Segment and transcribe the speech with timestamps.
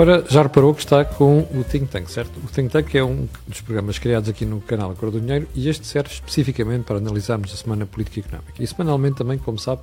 [0.00, 2.38] Ora, já reparou que está com o Think Tank, certo?
[2.38, 5.68] O Think Tank é um dos programas criados aqui no canal Cor do Dinheiro e
[5.68, 8.62] este serve especificamente para analisarmos a semana política e económica.
[8.62, 9.82] E semanalmente também, como sabe,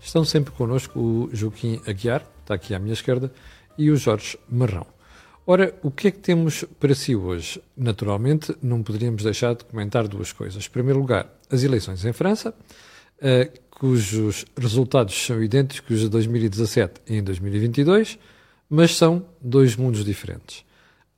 [0.00, 3.32] estão sempre connosco o Joaquim Aguiar, está aqui à minha esquerda,
[3.76, 4.86] e o Jorge Marrão.
[5.44, 7.60] Ora, o que é que temos para si hoje?
[7.76, 10.64] Naturalmente, não poderíamos deixar de comentar duas coisas.
[10.64, 17.16] Em primeiro lugar, as eleições em França, uh, cujos resultados são idênticos de 2017 e
[17.16, 18.16] em 2022
[18.68, 20.64] mas são dois mundos diferentes.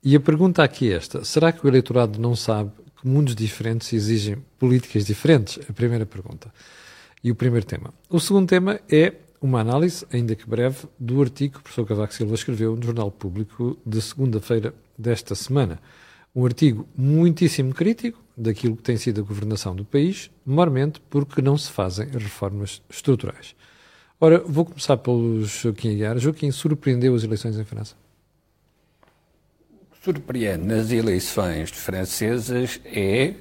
[0.03, 3.91] E a pergunta aqui é esta: será que o eleitorado não sabe que mundos diferentes
[3.93, 5.59] exigem políticas diferentes?
[5.69, 6.53] A primeira pergunta.
[7.23, 7.93] E o primeiro tema.
[8.09, 12.13] O segundo tema é uma análise, ainda que breve, do artigo que o professor Cavaco
[12.13, 15.79] Silva escreveu no Jornal Público de segunda-feira desta semana.
[16.35, 21.57] Um artigo muitíssimo crítico daquilo que tem sido a governação do país, maiormente porque não
[21.57, 23.55] se fazem reformas estruturais.
[24.21, 26.17] Ora, vou começar pelo Joaquim Aguiar.
[26.17, 27.95] Joaquim, surpreendeu as eleições em França?
[29.71, 33.35] O que surpreende nas eleições francesas é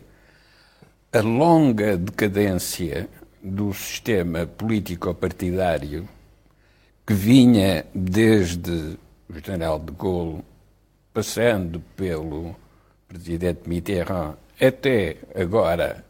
[1.12, 3.08] a longa decadência
[3.42, 6.08] do sistema político-partidário
[7.04, 8.96] que vinha desde
[9.28, 10.44] o general de Gaulle,
[11.12, 12.54] passando pelo
[13.08, 16.04] presidente Mitterrand, até agora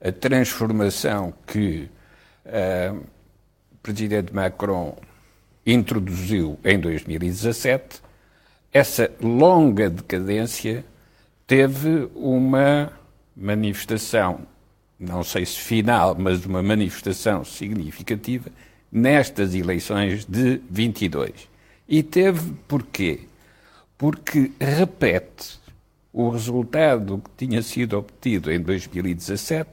[0.00, 1.90] a transformação que
[2.46, 3.14] uh,
[3.84, 4.96] presidente Macron
[5.66, 8.00] introduziu em 2017,
[8.72, 10.84] essa longa decadência
[11.46, 12.90] teve uma
[13.36, 14.40] manifestação,
[14.98, 18.50] não sei se final, mas uma manifestação significativa
[18.90, 21.32] nestas eleições de 22.
[21.86, 23.20] E teve porquê?
[23.98, 25.60] Porque repete
[26.10, 29.68] o resultado que tinha sido obtido em 2017,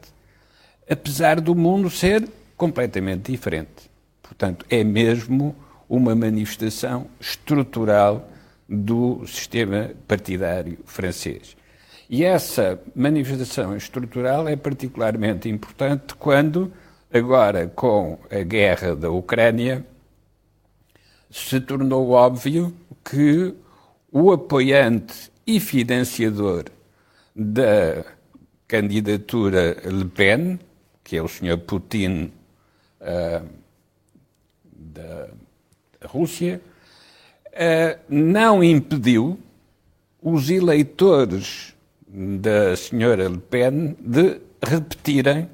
[0.89, 2.27] apesar do mundo ser
[2.57, 3.91] completamente diferente.
[4.31, 5.53] Portanto, é mesmo
[5.90, 8.30] uma manifestação estrutural
[8.68, 11.58] do sistema partidário francês.
[12.09, 16.72] E essa manifestação estrutural é particularmente importante quando,
[17.14, 19.86] agora com a guerra da Ucrânia,
[21.30, 23.53] se tornou óbvio que
[24.09, 26.66] o apoiante e financiador
[27.36, 28.06] da
[28.66, 30.58] candidatura Le Pen,
[31.03, 31.58] que é o Sr.
[31.58, 32.31] Putin,
[33.02, 33.60] uh,
[34.94, 35.28] da
[36.06, 36.62] Rússia,
[37.47, 39.40] uh, não impediu
[40.22, 41.74] os eleitores
[42.07, 45.50] da senhora Le Pen de repetirem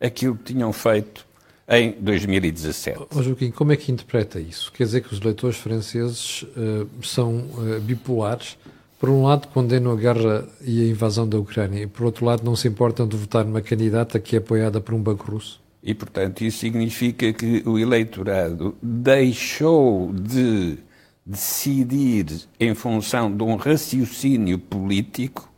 [0.00, 1.26] aquilo que tinham feito
[1.68, 3.06] em 2017.
[3.14, 4.72] Oh, Joaquim, como é que interpreta isso?
[4.72, 8.56] Quer dizer que os eleitores franceses uh, são uh, bipolares?
[8.98, 12.42] Por um lado, condenam a guerra e a invasão da Ucrânia, e por outro lado,
[12.44, 15.60] não se importam de votar numa candidata que é apoiada por um banco russo?
[15.86, 20.78] E, portanto, isso significa que o eleitorado deixou de
[21.24, 22.26] decidir
[22.58, 25.48] em função de um raciocínio político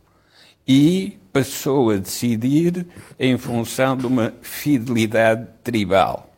[0.67, 2.85] e passou a decidir
[3.19, 6.31] em função de uma fidelidade tribal.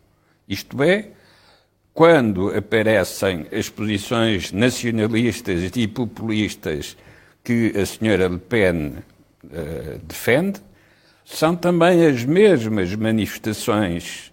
[0.48, 1.10] Isto é,
[1.94, 6.96] quando aparecem as posições nacionalistas e populistas
[7.44, 8.94] que a senhora Le Pen
[9.44, 10.62] uh, defende,
[11.38, 14.32] são também as mesmas manifestações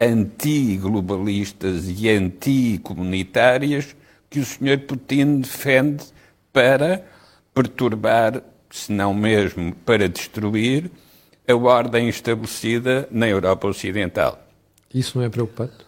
[0.00, 3.96] anti-globalistas e anti-comunitárias
[4.28, 4.78] que o Sr.
[4.86, 6.04] Putin defende
[6.52, 7.04] para
[7.54, 10.90] perturbar, se não mesmo para destruir,
[11.48, 14.38] a ordem estabelecida na Europa Ocidental.
[14.92, 15.86] Isso não é preocupante?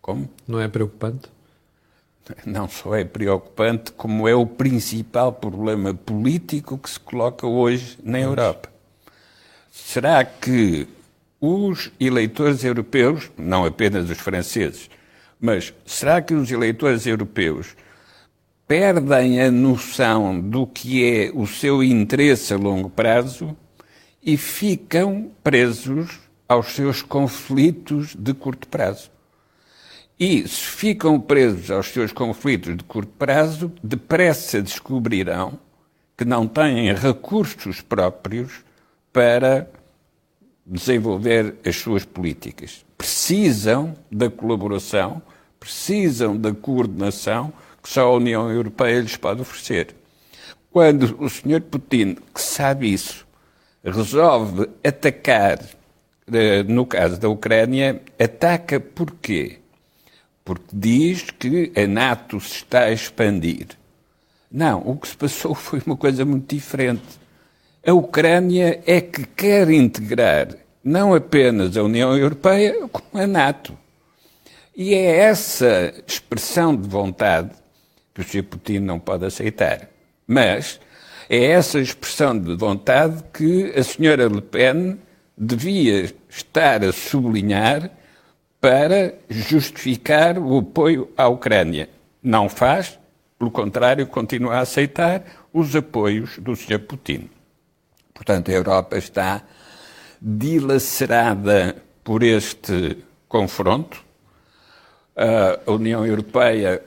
[0.00, 0.28] Como?
[0.46, 1.28] Não é preocupante?
[2.44, 8.18] Não só é preocupante, como é o principal problema político que se coloca hoje na
[8.18, 8.73] Europa.
[9.76, 10.86] Será que
[11.40, 14.88] os eleitores europeus, não apenas os franceses,
[15.40, 17.74] mas será que os eleitores europeus
[18.68, 23.56] perdem a noção do que é o seu interesse a longo prazo
[24.22, 29.10] e ficam presos aos seus conflitos de curto prazo?
[30.18, 35.58] E se ficam presos aos seus conflitos de curto prazo, depressa descobrirão
[36.16, 38.62] que não têm recursos próprios
[39.14, 39.70] para
[40.66, 42.84] desenvolver as suas políticas.
[42.98, 45.22] Precisam da colaboração,
[45.60, 49.94] precisam da coordenação que só a União Europeia lhes pode oferecer.
[50.70, 51.60] Quando o Sr.
[51.60, 53.24] Putin, que sabe isso,
[53.84, 55.60] resolve atacar,
[56.32, 59.58] eh, no caso da Ucrânia, ataca porquê?
[60.44, 63.68] Porque diz que a NATO se está a expandir.
[64.50, 67.23] Não, o que se passou foi uma coisa muito diferente
[67.86, 70.48] a Ucrânia é que quer integrar
[70.84, 73.76] não apenas a União Europeia, como a NATO.
[74.76, 77.50] E é essa expressão de vontade
[78.12, 78.42] que o Sr.
[78.42, 79.88] Putin não pode aceitar.
[80.26, 80.78] Mas
[81.28, 84.98] é essa expressão de vontade que a senhora Le Pen
[85.36, 87.90] devia estar a sublinhar
[88.60, 91.88] para justificar o apoio à Ucrânia.
[92.22, 92.98] Não faz,
[93.38, 95.22] pelo contrário, continua a aceitar
[95.52, 96.80] os apoios do Sr.
[96.80, 97.28] Putin.
[98.14, 99.42] Portanto, a Europa está
[100.22, 102.96] dilacerada por este
[103.28, 104.02] confronto.
[105.16, 106.80] A União Europeia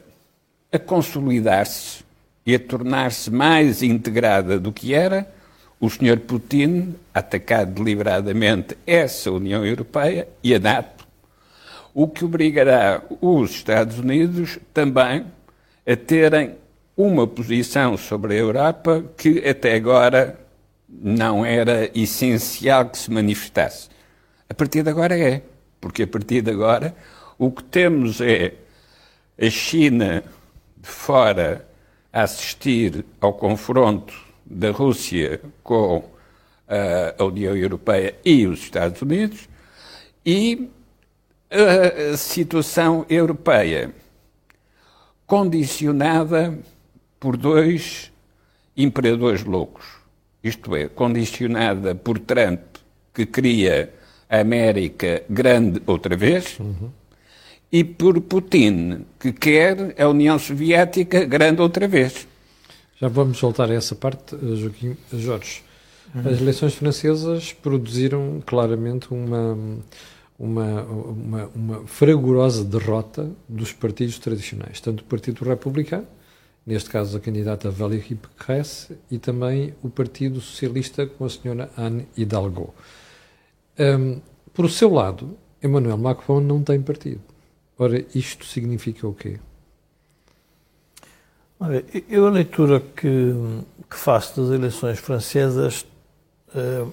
[0.72, 2.04] a consolidar-se
[2.46, 5.30] e a tornar-se mais integrada do que era,
[5.80, 6.20] o Sr.
[6.22, 11.06] Putin a atacar deliberadamente essa União Europeia e a NATO,
[11.94, 15.26] o que obrigará os Estados Unidos também
[15.86, 16.56] a terem
[16.96, 20.47] uma posição sobre a Europa que até agora
[20.88, 23.90] não era essencial que se manifestasse.
[24.50, 25.42] A partir de agora é,
[25.82, 26.96] porque a partir de agora
[27.38, 28.54] o que temos é
[29.40, 30.24] a China
[30.78, 31.68] de fora
[32.12, 34.14] a assistir ao confronto
[34.46, 36.04] da Rússia com
[37.20, 39.48] a União Europeia e os Estados Unidos
[40.26, 40.70] e
[41.50, 43.94] a situação europeia
[45.26, 46.58] condicionada
[47.20, 48.12] por dois
[48.76, 49.86] imperadores loucos,
[50.44, 52.62] isto é, condicionada por Trump,
[53.14, 53.94] que cria
[54.30, 56.92] a América grande outra vez, uhum
[57.72, 62.28] e por Putin, que quer a União Soviética grande outra vez.
[63.00, 65.64] Já vamos voltar a essa parte, eh, Joaquim eh, Jorge.
[66.16, 69.58] As eleições francesas produziram claramente uma,
[70.40, 76.08] uma, uma, uma fragorosa derrota dos partidos tradicionais, tanto o Partido Republicano,
[76.68, 82.06] neste caso a candidata Valérie Pécresse, e também o Partido Socialista com a senhora Anne
[82.18, 82.76] Hidalgo.
[83.80, 84.20] Um,
[84.54, 87.22] por seu lado, Emmanuel Macron não tem partido.
[87.80, 89.40] Ora, isto significa o quê?
[91.58, 93.34] Olha, eu a leitura que,
[93.90, 95.86] que faço das eleições francesas
[96.50, 96.92] uh,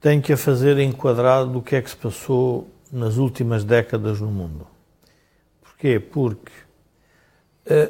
[0.00, 4.30] tenho que a fazer enquadrado do que é que se passou nas últimas décadas no
[4.30, 4.66] mundo.
[5.60, 5.98] Porquê?
[5.98, 6.52] Porque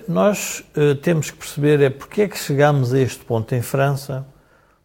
[0.06, 4.24] nós uh, temos que perceber é porque é que chegámos a este ponto em França,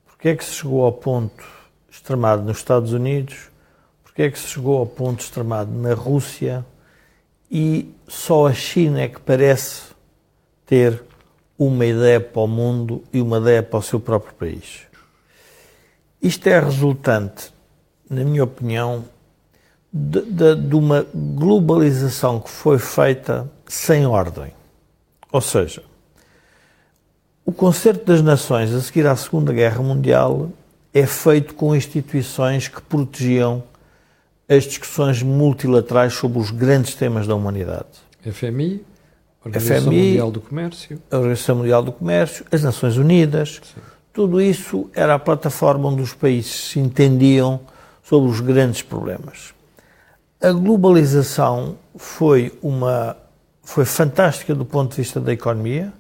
[0.06, 1.44] porque é que se chegou ao ponto
[1.90, 3.50] extremado nos Estados Unidos,
[4.04, 6.66] porque é que se chegou ao ponto extremado na Rússia,
[7.52, 9.84] e só a China é que parece
[10.66, 11.04] ter
[11.58, 14.82] uma ideia para o mundo e uma ideia para o seu próprio país.
[16.22, 17.54] Isto é resultante,
[18.10, 19.06] na minha opinião,
[19.92, 24.59] de, de, de uma globalização que foi feita sem ordem.
[25.32, 25.84] Ou seja,
[27.46, 30.52] o Concerto das Nações, a seguir à Segunda Guerra Mundial,
[30.94, 33.64] é feito com instituições que protegiam
[34.48, 37.88] as discussões multilaterais sobre os grandes temas da humanidade.
[38.22, 38.84] FMI,
[39.46, 41.02] Organização FMI, Mundial do Comércio.
[41.12, 43.62] A Organização Mundial do Comércio, as Nações Unidas.
[43.64, 43.82] Sim.
[44.12, 47.60] Tudo isso era a plataforma onde os países se entendiam
[48.04, 49.54] sobre os grandes problemas.
[50.42, 53.16] A globalização foi uma
[53.70, 55.94] foi fantástica do ponto de vista da economia,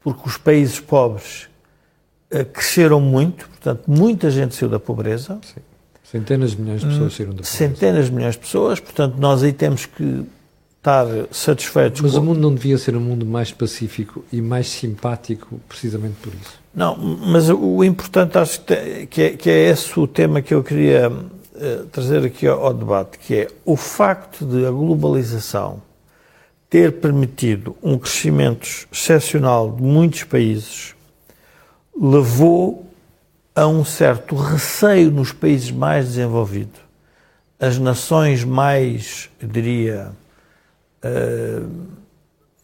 [0.00, 1.48] porque os países pobres
[2.32, 5.38] uh, cresceram muito, portanto, muita gente saiu da pobreza.
[5.42, 5.60] Sim.
[6.02, 7.56] Centenas de milhões de pessoas saíram da pobreza.
[7.56, 10.24] Centenas de milhões de pessoas, portanto, nós aí temos que
[10.78, 12.00] estar satisfeitos.
[12.00, 12.20] Mas com...
[12.20, 16.58] o mundo não devia ser um mundo mais pacífico e mais simpático precisamente por isso?
[16.74, 18.62] Não, mas o importante acho
[19.10, 22.72] que é, que é esse o tema que eu queria uh, trazer aqui ao, ao
[22.72, 25.82] debate, que é o facto de a globalização
[26.74, 30.92] ter permitido um crescimento excepcional de muitos países
[31.96, 32.90] levou
[33.54, 36.80] a um certo receio nos países mais desenvolvidos.
[37.60, 40.10] As nações mais, eu diria,
[41.04, 41.70] uh,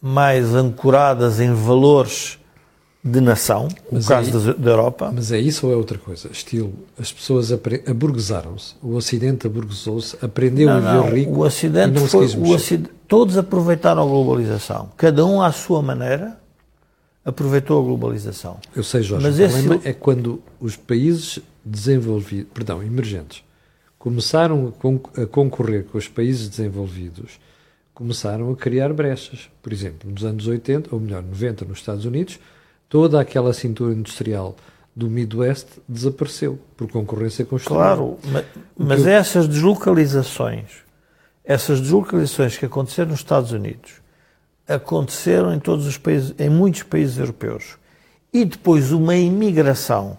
[0.01, 2.37] mais ancoradas em valores
[3.03, 5.11] de nação, mas o caso é, da, Europa.
[5.13, 6.29] Mas é isso ou é outra coisa?
[6.31, 12.07] Estilo, as pessoas aburguesaram-se, o Ocidente aburguesou-se, aprendeu não, a viver rico o Ocidente não
[12.07, 16.39] foi, o Ocidente, Todos aproveitaram a globalização, cada um à sua maneira,
[17.25, 18.59] aproveitou a globalização.
[18.75, 19.57] Eu sei, Jorge, Mas o esse...
[19.57, 23.43] problema é quando os países desenvolvidos, perdão, emergentes,
[23.97, 24.73] começaram
[25.17, 27.39] a concorrer com os países desenvolvidos,
[27.93, 29.49] começaram a criar brechas.
[29.61, 32.39] Por exemplo, nos anos 80, ou melhor, 90 nos Estados Unidos,
[32.91, 34.53] toda aquela cintura industrial
[34.93, 38.45] do Midwest desapareceu por concorrência com os Claro, mas,
[38.77, 39.13] mas eu...
[39.13, 40.83] essas deslocalizações,
[41.41, 43.93] essas deslocalizações que aconteceram nos Estados Unidos,
[44.67, 47.77] aconteceram em todos os países, em muitos países europeus.
[48.33, 50.17] E depois uma imigração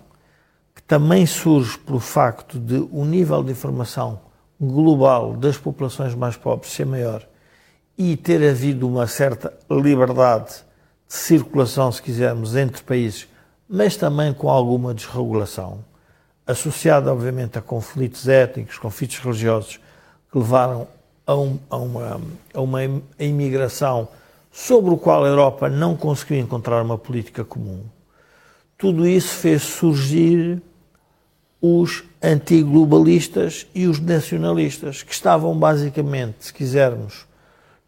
[0.75, 4.19] que também surge pelo facto de o nível de informação
[4.59, 7.23] global das populações mais pobres ser maior
[7.99, 10.65] e ter havido uma certa liberdade
[11.13, 13.29] circulação, se quisermos, entre países,
[13.69, 15.85] mas também com alguma desregulação,
[16.47, 19.79] associada, obviamente, a conflitos étnicos, conflitos religiosos,
[20.31, 20.89] que levaram
[21.27, 22.21] a, um, a, uma,
[22.55, 22.81] a uma
[23.19, 24.09] imigração
[24.51, 27.83] sobre o qual a Europa não conseguiu encontrar uma política comum.
[28.79, 30.63] Tudo isso fez surgir
[31.61, 37.27] os antiglobalistas e os nacionalistas, que estavam basicamente, se quisermos,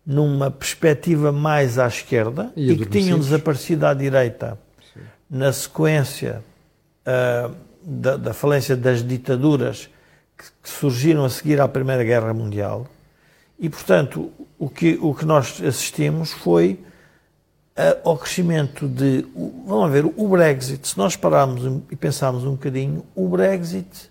[0.06, 4.58] numa perspectiva mais à esquerda e, e que tinham desaparecido à direita
[4.92, 5.00] Sim.
[5.30, 6.44] na sequência
[7.06, 9.88] uh, da, da, falência das ditaduras
[10.37, 12.87] que, que, surgiram a seguir à Primeira Guerra Mundial.
[13.58, 16.80] E, portanto, o que, o que nós assistimos foi
[17.78, 19.26] uh, ao crescimento de.
[19.66, 24.11] Vamos ver, o Brexit, se nós pararmos e pensarmos um bocadinho, o Brexit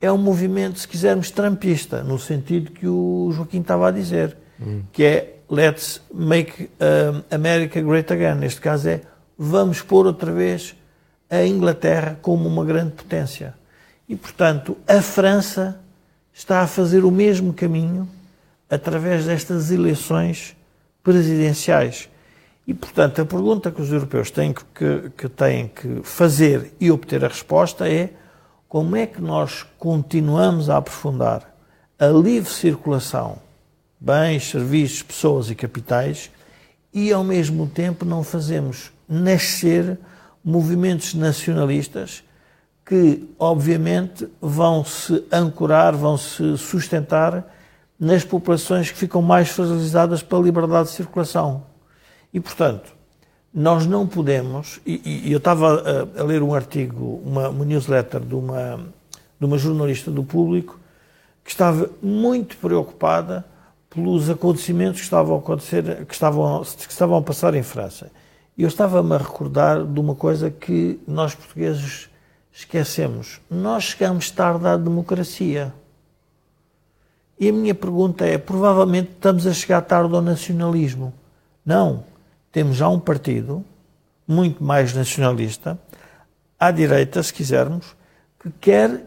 [0.00, 4.82] é um movimento, se quisermos, trampista, no sentido que o Joaquim estava a dizer hum.
[4.92, 6.70] que é Let's Make
[7.30, 8.36] America Great Again.
[8.36, 9.02] Neste caso é
[9.36, 10.74] vamos pôr outra vez
[11.28, 13.54] a Inglaterra como uma grande potência.
[14.08, 15.80] E, portanto, a França
[16.32, 18.08] está a fazer o mesmo caminho
[18.68, 20.56] através destas eleições
[21.02, 22.08] presidenciais.
[22.66, 27.24] E, portanto, a pergunta que os europeus têm que, que, têm que fazer e obter
[27.24, 28.10] a resposta é
[28.68, 31.54] como é que nós continuamos a aprofundar
[31.98, 33.38] a livre circulação
[34.04, 36.30] bens, serviços, pessoas e capitais,
[36.92, 39.98] e ao mesmo tempo não fazemos nascer
[40.44, 42.22] movimentos nacionalistas
[42.84, 47.50] que, obviamente, vão se ancorar, vão se sustentar
[47.98, 51.64] nas populações que ficam mais fragilizadas pela liberdade de circulação.
[52.32, 52.92] E, portanto,
[53.54, 54.80] nós não podemos.
[54.84, 58.80] E, e eu estava a, a, ler um artigo, uma, uma newsletter de uma,
[59.40, 60.78] de uma jornalista do público
[61.42, 63.44] que estava muito preocupada
[63.94, 68.10] pelos acontecimentos que estavam a acontecer, que estavam, que estavam a passar em França.
[68.58, 72.08] Eu estava-me a recordar de uma coisa que nós portugueses
[72.52, 73.40] esquecemos.
[73.50, 75.72] Nós chegamos tarde à democracia.
[77.38, 81.12] E a minha pergunta é: provavelmente estamos a chegar tarde ao nacionalismo.
[81.64, 82.04] Não.
[82.52, 83.64] Temos já um partido
[84.26, 85.78] muito mais nacionalista,
[86.58, 87.96] à direita, se quisermos,
[88.40, 89.04] que quer,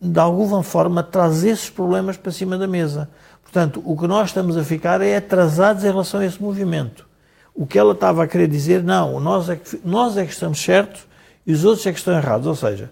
[0.00, 3.08] de alguma forma, trazer esses problemas para cima da mesa.
[3.54, 7.06] Portanto, o que nós estamos a ficar é atrasados em relação a esse movimento.
[7.54, 10.60] O que ela estava a querer dizer, não, nós é que, nós é que estamos
[10.60, 11.06] certos
[11.46, 12.48] e os outros é que estão errados.
[12.48, 12.90] Ou seja,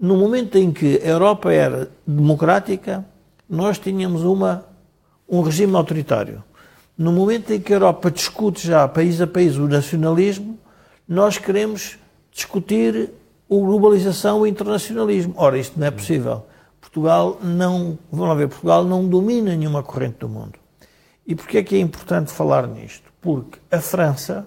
[0.00, 3.04] no momento em que a Europa era democrática,
[3.46, 4.64] nós tínhamos uma,
[5.28, 6.42] um regime autoritário.
[6.96, 10.58] No momento em que a Europa discute já, país a país, o nacionalismo,
[11.06, 11.98] nós queremos
[12.32, 13.10] discutir
[13.50, 15.34] a globalização e o internacionalismo.
[15.36, 16.46] Ora, isto não é possível.
[16.88, 20.58] Portugal não, vamos ver, Portugal não domina nenhuma corrente do mundo.
[21.26, 23.12] E porquê é que é importante falar nisto?
[23.20, 24.46] Porque a França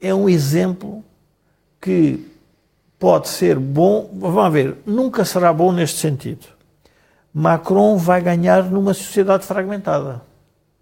[0.00, 1.04] é um exemplo
[1.80, 2.26] que
[2.98, 6.46] pode ser bom, vamos ver, nunca será bom neste sentido.
[7.32, 10.22] Macron vai ganhar numa sociedade fragmentada.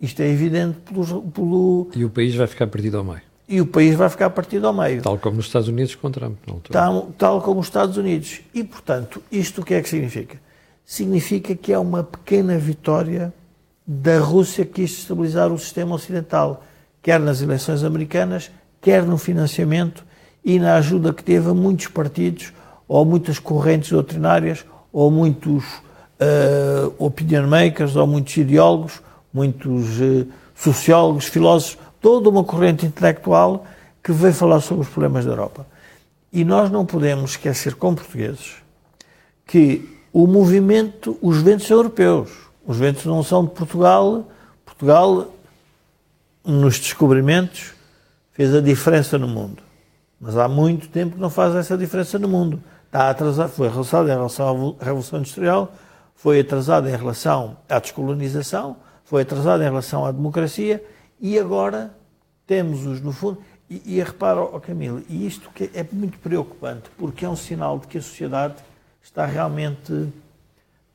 [0.00, 1.90] Isto é evidente pelo, pelo...
[1.94, 4.72] E o país vai ficar perdido ao meio e o país vai ficar partido ao
[4.72, 5.02] meio.
[5.02, 6.38] Tal como nos Estados Unidos com Trump.
[6.70, 8.40] Tal, tal como os Estados Unidos.
[8.54, 10.40] E, portanto, isto o que é que significa?
[10.86, 13.30] Significa que é uma pequena vitória
[13.86, 16.64] da Rússia que quis estabilizar o sistema ocidental,
[17.02, 20.02] quer nas eleições americanas, quer no financiamento
[20.42, 22.54] e na ajuda que teve a muitos partidos,
[22.88, 31.26] ou muitas correntes doutrinárias, ou muitos uh, opinion makers, ou muitos ideólogos, muitos uh, sociólogos,
[31.26, 33.64] filósofos, toda uma corrente intelectual
[34.02, 35.64] que veio falar sobre os problemas da Europa.
[36.32, 38.56] E nós não podemos esquecer, como portugueses,
[39.46, 42.30] que o movimento, os ventos são europeus.
[42.66, 44.28] Os ventos não são de Portugal.
[44.64, 45.32] Portugal,
[46.44, 47.72] nos descobrimentos,
[48.32, 49.62] fez a diferença no mundo.
[50.20, 52.62] Mas há muito tempo que não faz essa diferença no mundo.
[52.86, 55.72] Está atrasado, foi atrasado em relação à Revolução Industrial,
[56.14, 60.82] foi atrasado em relação à descolonização, foi atrasado em relação à democracia
[61.22, 61.96] e agora
[62.46, 67.24] temos-os, no fundo, e, e repara, oh Camilo, e isto que é muito preocupante, porque
[67.24, 68.56] é um sinal de que a sociedade
[69.00, 70.12] está realmente,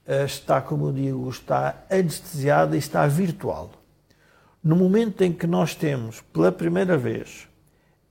[0.06, 3.72] eh, está, como eu digo, está anestesiada e está virtual.
[4.62, 7.48] No momento em que nós temos, pela primeira vez,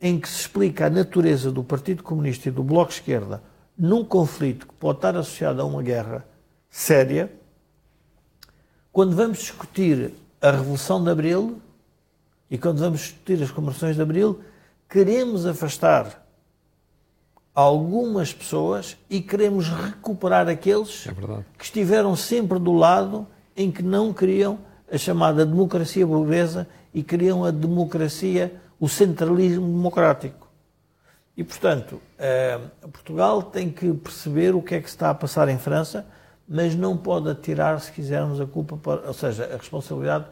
[0.01, 3.43] em que se explica a natureza do Partido Comunista e do Bloco Esquerda
[3.77, 6.27] num conflito que pode estar associado a uma guerra
[6.71, 7.31] séria,
[8.91, 11.61] quando vamos discutir a Revolução de Abril,
[12.51, 14.41] e quando vamos discutir as comemorações de Abril,
[14.89, 16.27] queremos afastar
[17.55, 21.13] algumas pessoas e queremos recuperar aqueles é
[21.57, 23.27] que estiveram sempre do lado
[23.57, 24.59] em que não queriam
[24.93, 30.47] a chamada democracia burguesa e queriam a democracia o centralismo democrático.
[31.37, 32.59] E, portanto, eh,
[32.93, 36.07] Portugal tem que perceber o que é que está a passar em França,
[36.49, 40.27] mas não pode atirar, se quisermos, a culpa, para, ou seja, a responsabilidade,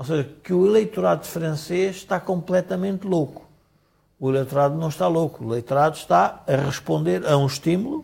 [0.00, 3.46] ou seja, que o eleitorado francês está completamente louco.
[4.18, 8.02] O eleitorado não está louco, o eleitorado está a responder a um estímulo.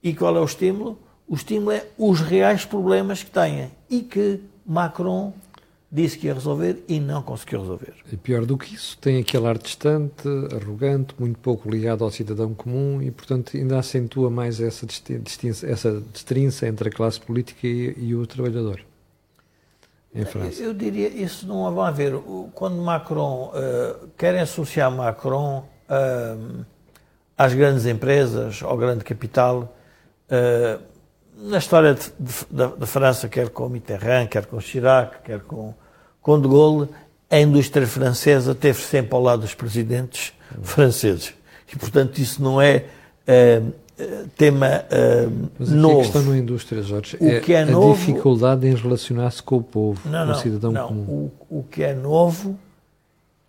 [0.00, 0.96] E qual é o estímulo?
[1.26, 5.32] O estímulo é os reais problemas que têm e que Macron
[5.90, 7.94] disse que ia resolver e não conseguiu resolver.
[8.12, 12.54] E pior do que isso, tem aquele ar distante, arrogante, muito pouco ligado ao cidadão
[12.54, 17.92] comum e, portanto, ainda acentua mais essa, distinça, essa destrinça entre a classe política e,
[17.98, 18.84] e o trabalhador.
[20.14, 20.62] Em França.
[20.62, 22.14] Eu diria, isso não vai haver.
[22.54, 26.64] Quando Macron, uh, querem associar Macron uh,
[27.36, 29.74] às grandes empresas, ao grande capital,
[30.28, 30.82] uh,
[31.34, 31.96] na história
[32.50, 35.74] da França, quer com Mitterrand, quer com Chirac, quer com
[36.22, 36.88] com De Gaulle,
[37.28, 41.34] a indústria francesa teve sempre ao lado dos presidentes franceses.
[41.70, 42.84] E, portanto, isso não é
[44.36, 46.00] tema uh, Mas novo.
[46.00, 47.94] a questão na indústria, Jorge, o é, que é a novo...
[47.94, 50.88] dificuldade em relacionar-se com o povo, não, com o cidadão não.
[50.88, 51.30] comum.
[51.48, 52.58] O, o que é novo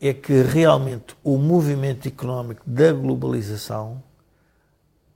[0.01, 4.03] é que realmente o movimento económico da globalização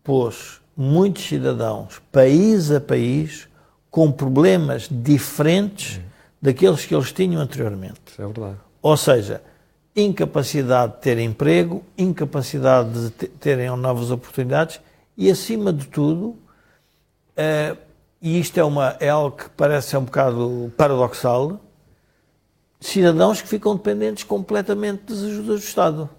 [0.04, 3.50] pôs muitos cidadãos, país a país,
[3.92, 6.00] com problemas diferentes
[6.42, 8.00] daqueles que eles tinham anteriormente.
[8.06, 8.58] Isso é verdade.
[8.82, 9.42] Ou seja,
[9.96, 14.80] incapacidade de ter emprego, incapacidade de terem novas oportunidades
[15.18, 17.78] e, acima de tudo, uh,
[18.22, 21.60] e isto é, uma, é algo que parece ser um bocado paradoxal,
[22.80, 26.10] cidadãos que ficam dependentes completamente das ajudas do Estado.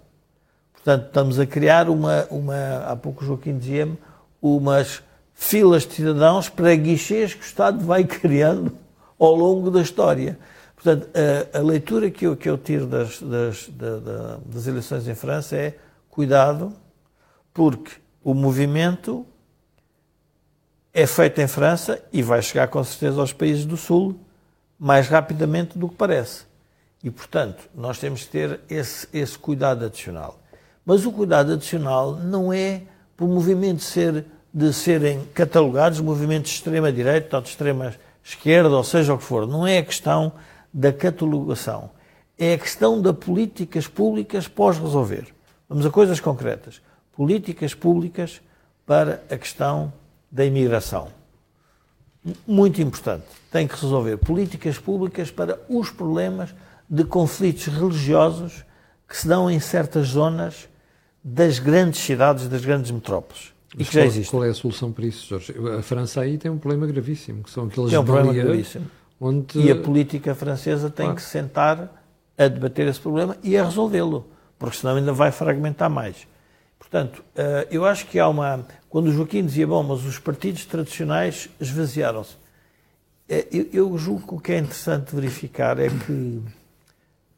[0.73, 3.97] Portanto, estamos a criar uma, uma há pouco o Joaquim dizia-me,
[4.41, 5.01] umas
[5.33, 8.71] filas de cidadãos para guichês que o Estado vai criando
[9.17, 10.37] ao longo da história.
[10.75, 11.09] Portanto,
[11.53, 15.57] a, a leitura que eu, que eu tiro das, das, da, das eleições em França
[15.57, 15.77] é
[16.09, 16.73] cuidado,
[17.53, 17.91] porque
[18.23, 19.25] o movimento
[20.93, 24.19] é feito em França e vai chegar com certeza aos países do Sul
[24.77, 26.43] mais rapidamente do que parece.
[27.03, 30.39] E, portanto, nós temos que ter esse, esse cuidado adicional.
[30.85, 32.83] Mas o cuidado adicional não é
[33.15, 39.13] por movimentos ser, de serem catalogados movimentos de extrema-direita ou de extrema esquerda, ou seja
[39.13, 39.47] o que for.
[39.47, 40.33] Não é a questão
[40.73, 41.91] da catalogação.
[42.37, 45.27] É a questão das políticas públicas pós-resolver.
[45.67, 46.81] Vamos a coisas concretas.
[47.19, 48.39] Políticas públicas
[48.85, 49.91] para a questão
[50.31, 51.09] da imigração.
[52.47, 53.25] Muito importante.
[53.51, 56.55] Tem que resolver políticas públicas para os problemas
[56.89, 58.63] de conflitos religiosos
[59.05, 60.69] que se dão em certas zonas
[61.21, 63.51] das grandes cidades, das grandes metrópoles.
[63.77, 64.31] E que já existe.
[64.31, 65.53] Qual é a solução para isso, Jorge?
[65.77, 68.87] A França aí tem um problema gravíssimo, que são aqueles tem um problema gravíssimo.
[69.19, 69.59] Onde...
[69.59, 71.17] E a política francesa tem claro.
[71.17, 72.01] que sentar
[72.37, 74.25] a debater esse problema e a resolvê-lo,
[74.57, 76.25] porque senão ainda vai fragmentar mais.
[76.79, 78.65] Portanto, eh, eu acho que há uma.
[78.89, 82.37] Quando o Joaquim dizia, bom, mas os partidos tradicionais esvaziaram-se.
[83.27, 86.41] Eh, eu julgo que o que é interessante verificar é que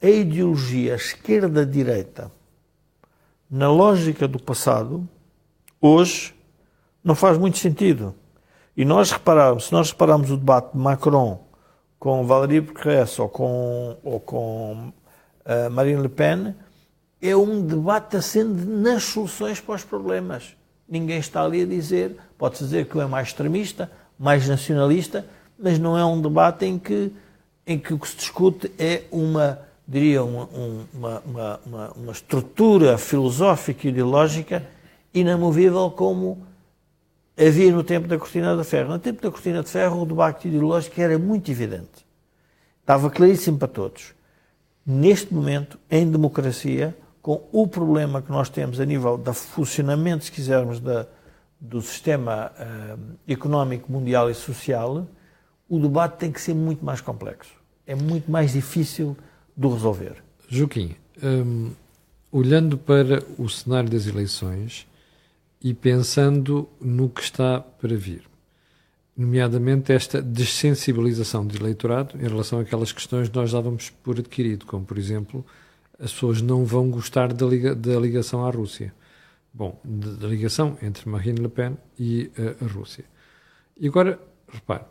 [0.01, 2.31] a ideologia esquerda-direita,
[3.49, 5.07] na lógica do passado,
[5.81, 6.33] hoje
[7.03, 8.15] não faz muito sentido.
[8.77, 11.43] E nós repararmos, se nós repararmos o debate de Macron
[11.99, 14.93] com Valérie Pécresse ou com, ou com
[15.45, 16.55] uh, Marine Le Pen,
[17.21, 20.55] é um debate assente nas soluções para os problemas.
[20.89, 25.25] Ninguém está ali a dizer, pode-se dizer que é mais extremista, mais nacionalista,
[25.57, 27.11] mas não é um debate em que,
[27.65, 30.49] em que o que se discute é uma, diria, uma,
[30.93, 31.21] uma,
[31.65, 34.67] uma, uma estrutura filosófica e ideológica
[35.13, 36.45] inamovível como
[37.37, 38.89] havia no tempo da Cortina de Ferro.
[38.89, 42.05] No tempo da Cortina de Ferro, o debate ideológico era muito evidente.
[42.81, 44.13] Estava claríssimo para todos.
[44.85, 50.31] Neste momento, em democracia, com o problema que nós temos a nível do funcionamento, se
[50.31, 51.05] quisermos, da,
[51.59, 55.07] do sistema uh, económico mundial e social,
[55.69, 57.51] o debate tem que ser muito mais complexo.
[57.85, 59.15] É muito mais difícil
[59.55, 60.15] de resolver.
[60.47, 61.71] Joaquim, um,
[62.31, 64.87] olhando para o cenário das eleições,
[65.61, 68.23] e pensando no que está para vir.
[69.15, 74.83] Nomeadamente esta dessensibilização do eleitorado em relação àquelas questões que nós dávamos por adquirido, como
[74.83, 75.45] por exemplo,
[76.01, 78.93] as pessoas não vão gostar da, liga, da ligação à Rússia.
[79.53, 83.03] Bom, da ligação entre Marine Le Pen e uh, a Rússia.
[83.77, 84.19] E agora,
[84.51, 84.83] repare,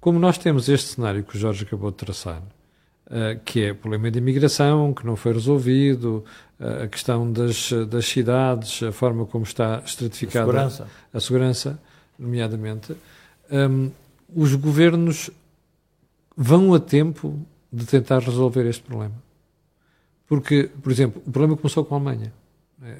[0.00, 3.74] como nós temos este cenário que o Jorge acabou de traçar, uh, que é o
[3.74, 6.24] problema de imigração, que não foi resolvido,
[6.60, 11.82] a questão das, das cidades, a forma como está estratificada a segurança, a segurança
[12.18, 12.96] nomeadamente,
[13.50, 13.90] um,
[14.34, 15.30] os governos
[16.36, 17.38] vão a tempo
[17.72, 19.14] de tentar resolver este problema.
[20.28, 22.32] Porque, por exemplo, o problema começou com a Alemanha.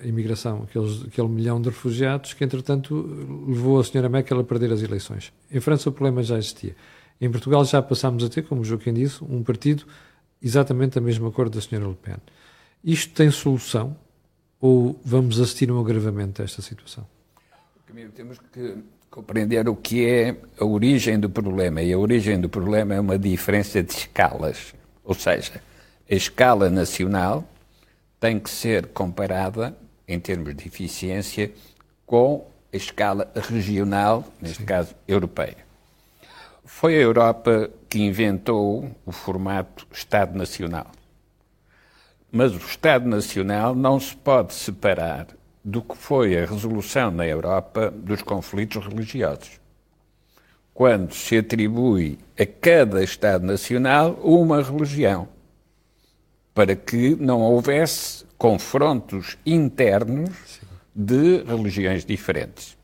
[0.03, 2.95] A imigração, aqueles, aquele milhão de refugiados que, entretanto,
[3.47, 5.33] levou a senhora Merkel a perder as eleições.
[5.51, 6.75] Em França o problema já existia.
[7.21, 9.85] Em Portugal já passámos a ter, como Joaquim disse, um partido
[10.43, 12.17] exatamente da mesma cor da senhora Le Pen.
[12.83, 13.97] Isto tem solução
[14.61, 17.07] ou vamos assistir a um agravamento desta situação?
[18.15, 18.77] Temos que
[19.11, 21.83] compreender o que é a origem do problema.
[21.83, 24.75] E a origem do problema é uma diferença de escalas.
[25.05, 25.63] Ou seja,
[26.11, 27.45] a escala nacional
[28.19, 31.53] tem que ser comparada, em termos de eficiência,
[32.07, 34.65] com a escala regional, neste Sim.
[34.65, 35.59] caso europeia.
[36.65, 40.87] Foi a Europa que inventou o formato Estado-Nacional.
[42.31, 45.27] Mas o Estado Nacional não se pode separar
[45.65, 49.61] do que foi a resolução na Europa dos conflitos religiosos.
[50.73, 55.29] Quando se atribui a cada Estado Nacional uma religião,
[56.59, 60.59] para que não houvesse confrontos internos
[60.93, 62.77] de religiões diferentes.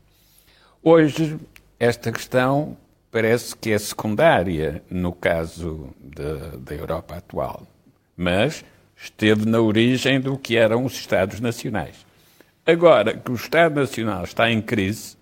[0.81, 1.37] Hoje,
[1.77, 2.77] esta questão
[3.11, 7.67] parece que é secundária no caso da Europa atual,
[8.15, 8.63] mas
[8.95, 12.05] esteve na origem do que eram os Estados Nacionais.
[12.65, 15.17] Agora que o Estado Nacional está em crise,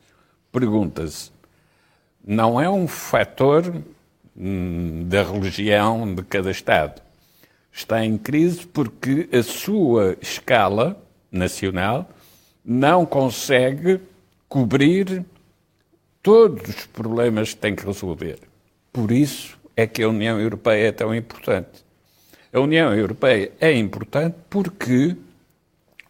[0.51, 1.31] pergunta-se:
[2.23, 3.81] não é um fator
[4.37, 7.01] hum, da religião de cada Estado.
[7.73, 12.07] Está em crise porque a sua escala nacional
[12.63, 13.99] não consegue
[14.47, 15.25] cobrir
[16.21, 18.37] todos os problemas que tem que resolver.
[18.93, 21.83] Por isso é que a União Europeia é tão importante.
[22.53, 25.17] A União Europeia é importante porque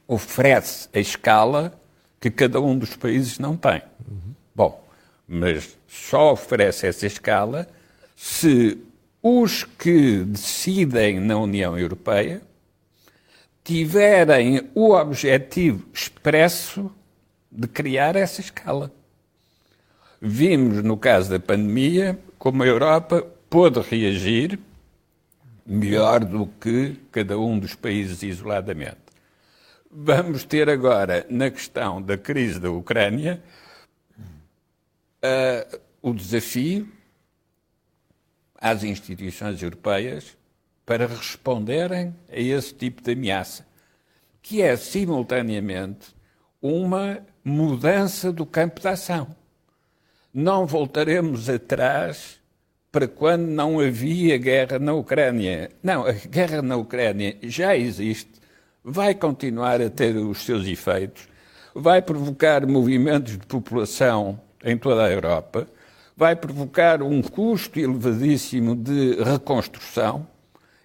[0.05, 1.73] oferece a escala
[2.19, 3.81] que cada um dos países não tem.
[4.05, 4.33] Uhum.
[4.53, 4.85] Bom,
[5.25, 7.67] mas só oferece essa escala
[8.15, 8.77] se
[9.23, 12.41] os que decidem na União Europeia
[13.63, 16.91] tiverem o objetivo expresso
[17.49, 18.91] de criar essa escala.
[20.21, 24.59] Vimos, no caso da pandemia, como a Europa pôde reagir
[25.65, 28.97] melhor do que cada um dos países isoladamente.
[29.89, 33.41] Vamos ter agora, na questão da crise da Ucrânia,
[35.23, 36.91] uh, o desafio
[38.63, 40.37] às instituições europeias
[40.85, 43.67] para responderem a esse tipo de ameaça,
[44.41, 46.15] que é simultaneamente
[46.61, 49.35] uma mudança do campo de ação.
[50.33, 52.39] Não voltaremos atrás
[52.89, 55.69] para quando não havia guerra na Ucrânia.
[55.83, 58.31] Não, a guerra na Ucrânia já existe,
[58.81, 61.27] vai continuar a ter os seus efeitos,
[61.75, 65.67] vai provocar movimentos de população em toda a Europa,
[66.15, 70.27] vai provocar um custo elevadíssimo de reconstrução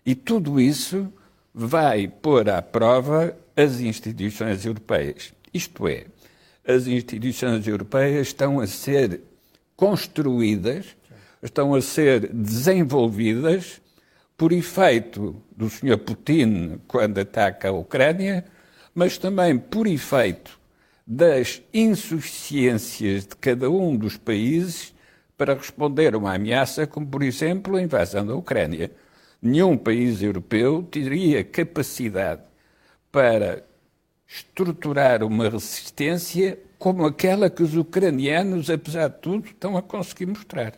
[0.05, 1.13] e tudo isso
[1.55, 5.33] vai pôr à prova as instituições europeias.
[5.53, 6.07] Isto é,
[6.67, 9.21] as instituições europeias estão a ser
[9.77, 10.97] construídas
[11.43, 13.81] estão a ser desenvolvidas
[14.37, 15.99] por efeito do Sr.
[15.99, 18.45] Putin quando ataca a Ucrânia,
[18.95, 20.59] mas também por efeito
[21.07, 24.95] das insuficiências de cada um dos países
[25.39, 28.91] para responder a uma ameaça como, por exemplo, a invasão da Ucrânia.
[29.41, 32.43] Nenhum país europeu teria capacidade
[33.13, 33.63] para
[34.27, 40.75] estruturar uma resistência como aquela que os ucranianos, apesar de tudo, estão a conseguir mostrar.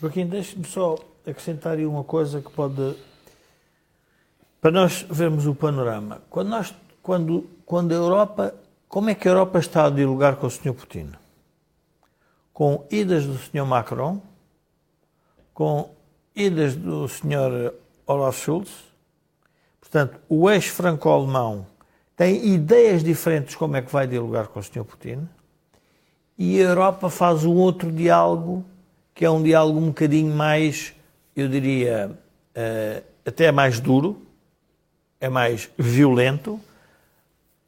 [0.00, 2.96] Joaquim, deixe-me só acrescentar aí uma coisa que pode.
[4.60, 6.22] Para nós vermos o panorama.
[6.30, 8.54] Quando, nós, quando, quando a Europa.
[8.88, 10.74] Como é que a Europa está a dialogar com o Sr.
[10.74, 11.12] Putin?
[12.60, 13.64] Com idas do Sr.
[13.64, 14.20] Macron,
[15.54, 15.94] com
[16.36, 17.72] idas do Sr.
[18.06, 18.68] Olaf Schulz.
[19.80, 21.66] Portanto, o ex-franco-alemão
[22.14, 24.84] tem ideias diferentes como é que vai dialogar com o Sr.
[24.84, 25.26] Putin.
[26.36, 28.62] E a Europa faz um outro diálogo
[29.14, 30.94] que é um diálogo um bocadinho mais,
[31.34, 34.20] eu diria, uh, até mais duro,
[35.18, 36.60] é mais violento,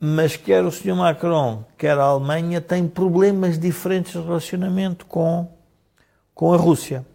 [0.05, 0.97] mas quer o Sr.
[0.97, 5.49] Macron, quer a Alemanha, têm problemas diferentes de relacionamento com,
[6.35, 7.07] com a Rússia.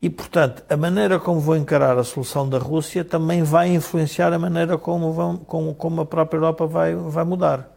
[0.00, 4.38] E, portanto, a maneira como vou encarar a solução da Rússia também vai influenciar a
[4.38, 7.68] maneira como, vão, como, como a própria Europa vai, vai mudar.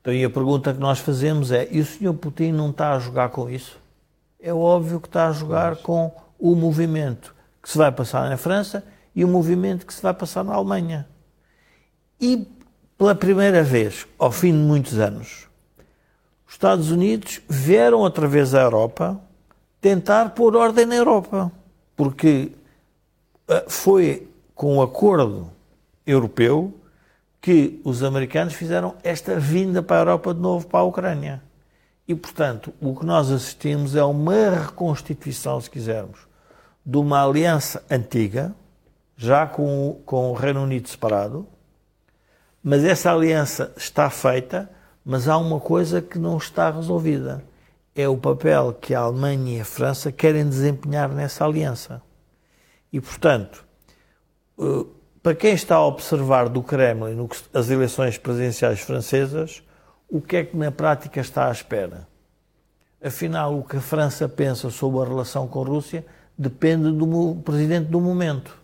[0.00, 2.12] Então, e a pergunta que nós fazemos é: e o Sr.
[2.12, 3.80] Putin não está a jogar com isso?
[4.42, 8.84] é óbvio que está a jogar com o movimento que se vai passar na França
[9.14, 11.08] e o movimento que se vai passar na Alemanha.
[12.20, 12.48] E
[13.02, 15.48] pela primeira vez, ao fim de muitos anos,
[16.46, 19.20] os Estados Unidos vieram outra vez à Europa
[19.80, 21.50] tentar pôr ordem na Europa,
[21.96, 22.52] porque
[23.48, 25.50] eh, foi com o acordo
[26.06, 26.72] europeu
[27.40, 31.42] que os americanos fizeram esta vinda para a Europa de novo, para a Ucrânia.
[32.06, 36.20] E, portanto, o que nós assistimos é uma reconstituição, se quisermos,
[36.86, 38.54] de uma aliança antiga,
[39.16, 41.48] já com, com o Reino Unido separado,
[42.62, 44.70] mas essa aliança está feita,
[45.04, 47.42] mas há uma coisa que não está resolvida.
[47.94, 52.00] É o papel que a Alemanha e a França querem desempenhar nessa aliança.
[52.92, 53.64] E, portanto,
[54.58, 54.86] eh,
[55.22, 59.62] para quem está a observar do Kremlin as eleições presidenciais francesas,
[60.08, 62.06] o que é que na prática está à espera?
[63.02, 66.04] Afinal, o que a França pensa sobre a relação com a Rússia
[66.38, 68.56] depende do presidente do momento.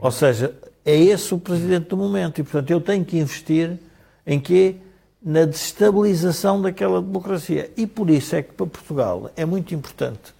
[0.00, 0.54] Ou seja,
[0.86, 2.40] é esse o presidente do momento.
[2.40, 3.76] E, portanto, eu tenho que investir
[4.24, 4.76] em quê?
[5.20, 7.72] Na destabilização daquela democracia.
[7.76, 10.32] E por isso é que para Portugal é muito importante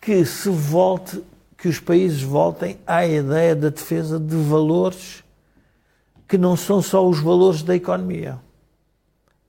[0.00, 1.22] que se volte
[1.58, 5.22] que os países voltem à ideia da defesa de valores
[6.26, 8.38] que não são só os valores da economia.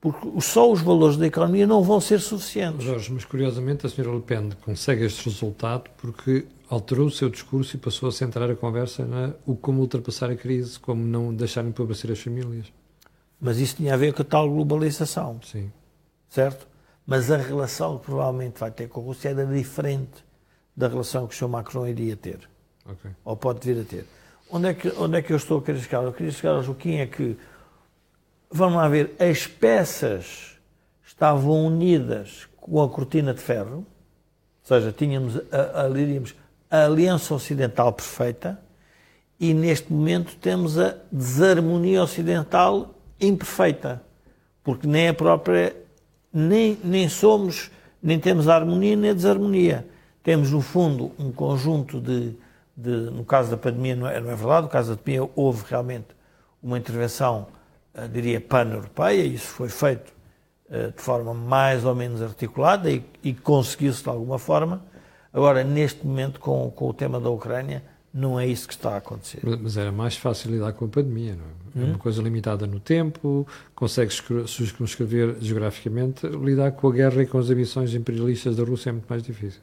[0.00, 2.84] Porque só os valores da economia não vão ser suficientes.
[2.84, 7.76] Jorge, mas curiosamente a senhora Le Pen consegue este resultado porque alterou o seu discurso
[7.76, 11.64] e passou a centrar a conversa na o como ultrapassar a crise, como não deixar
[11.64, 12.66] empobrecer as famílias.
[13.40, 15.40] Mas isso tinha a ver com a tal globalização.
[15.42, 15.72] Sim.
[16.28, 16.66] Certo?
[17.06, 20.24] Mas a relação que provavelmente vai ter com a Rússia era diferente
[20.76, 21.48] da relação que o Sr.
[21.48, 22.48] Macron iria ter.
[22.84, 23.10] Okay.
[23.24, 24.06] Ou pode vir a ter.
[24.50, 26.02] Onde é, que, onde é que eu estou a querer chegar?
[26.04, 27.36] Eu queria chegar ao Joaquim é que,
[28.50, 30.58] vamos lá ver, as peças
[31.06, 33.86] estavam unidas com a cortina de ferro, ou
[34.62, 38.60] seja, tínhamos, a, a, a aliança ocidental perfeita,
[39.40, 44.02] e neste momento temos a desarmonia ocidental imperfeita,
[44.64, 45.76] porque nem a própria,
[46.32, 47.70] nem, nem somos,
[48.02, 49.86] nem temos a harmonia nem a desarmonia.
[50.22, 52.34] Temos, no fundo, um conjunto de,
[52.76, 55.64] de no caso da pandemia, não é, não é, verdade, no caso da pandemia houve
[55.68, 56.08] realmente
[56.62, 57.46] uma intervenção,
[58.06, 60.12] diria, pan-europeia, isso foi feito
[60.70, 64.82] uh, de forma mais ou menos articulada e, e conseguiu-se de alguma forma.
[65.32, 67.82] Agora, neste momento, com, com o tema da Ucrânia,
[68.12, 69.40] não é isso que está a acontecer.
[69.44, 71.58] Mas era mais fácil lidar com a pandemia, não é?
[71.76, 71.98] É uma hum?
[71.98, 74.12] coisa limitada no tempo, consegue
[74.46, 76.26] circunscrever geograficamente.
[76.26, 79.60] Lidar com a guerra e com as ambições imperialistas da Rússia é muito mais difícil.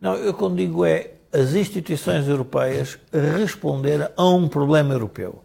[0.00, 5.42] Não, eu quando digo é as instituições europeias responder a um problema europeu.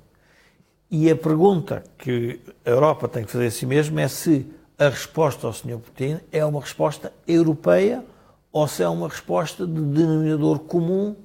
[0.95, 4.45] E a pergunta que a Europa tem que fazer a si mesma é se
[4.77, 5.79] a resposta ao Sr.
[5.79, 8.05] Putin é uma resposta europeia
[8.51, 11.15] ou se é uma resposta de denominador comum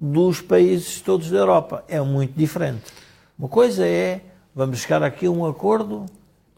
[0.00, 1.84] dos países todos da Europa.
[1.86, 2.82] É muito diferente.
[3.38, 6.04] Uma coisa é, vamos chegar aqui a um acordo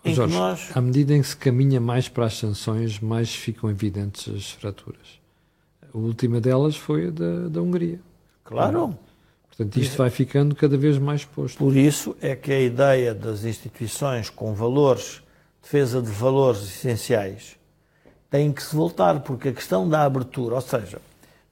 [0.02, 0.70] em Jorge, que nós...
[0.74, 5.20] À medida em que se caminha mais para as sanções, mais ficam evidentes as fraturas.
[5.94, 8.00] A última delas foi a da, da Hungria.
[8.42, 8.96] Claro.
[9.56, 11.58] Portanto, isto vai ficando cada vez mais exposto.
[11.58, 15.22] Por isso é que a ideia das instituições com valores,
[15.62, 17.56] defesa de valores essenciais,
[18.28, 21.00] tem que se voltar, porque a questão da abertura, ou seja,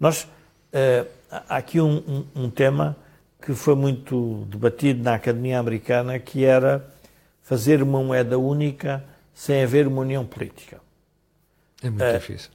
[0.00, 1.98] nós, uh, há aqui um,
[2.34, 2.96] um, um, tema
[3.40, 6.84] que foi muito debatido na Academia Americana, que era
[7.40, 10.80] fazer uma moeda única sem haver uma união política.
[11.80, 12.50] É muito uh, difícil.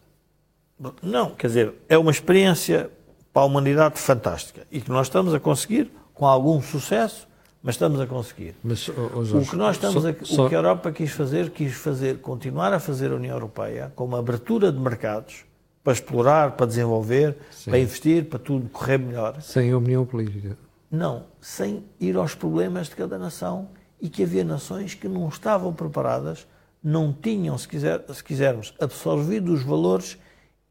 [1.02, 2.90] Não, quer dizer, é uma experiência
[3.38, 7.28] para a humanidade fantástica e que nós estamos a conseguir com algum sucesso,
[7.62, 8.56] mas estamos a conseguir.
[8.64, 10.46] Mas, oh, Jorge, o que nós estamos só, a, só...
[10.48, 14.06] o que a Europa quis fazer, quis fazer, continuar a fazer a União Europeia com
[14.06, 15.46] uma abertura de mercados
[15.84, 17.70] para explorar, para desenvolver, Sim.
[17.70, 19.40] para investir, para tudo correr melhor.
[19.40, 20.58] Sem a união política.
[20.90, 23.70] Não, sem ir aos problemas de cada nação
[24.02, 26.48] e que havia nações que não estavam preparadas,
[26.84, 30.18] não tinham, se, quiser, se quisermos, absorvido os valores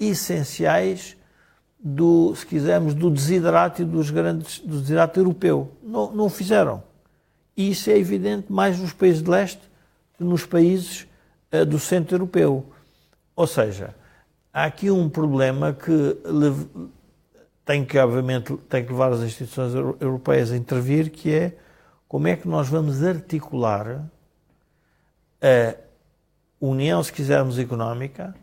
[0.01, 1.16] essenciais
[1.89, 5.71] do, se quisermos, do desidrato dos grandes, do europeu.
[5.81, 6.83] Não, não o fizeram.
[7.57, 9.61] E isso é evidente mais nos países de leste
[10.19, 11.07] que nos países
[11.53, 12.67] uh, do centro europeu.
[13.37, 13.95] Ou seja,
[14.53, 16.17] há aqui um problema que
[17.65, 21.57] tem que, obviamente, tem que levar as instituições europeias a intervir, que é
[22.09, 24.11] como é que nós vamos articular
[25.41, 25.75] a
[26.61, 28.35] união, se quisermos, económica,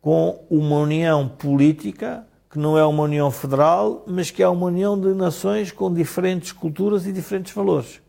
[0.00, 4.98] com uma união política que não é uma união federal, mas que é uma união
[4.98, 8.00] de nações com diferentes culturas e diferentes valores.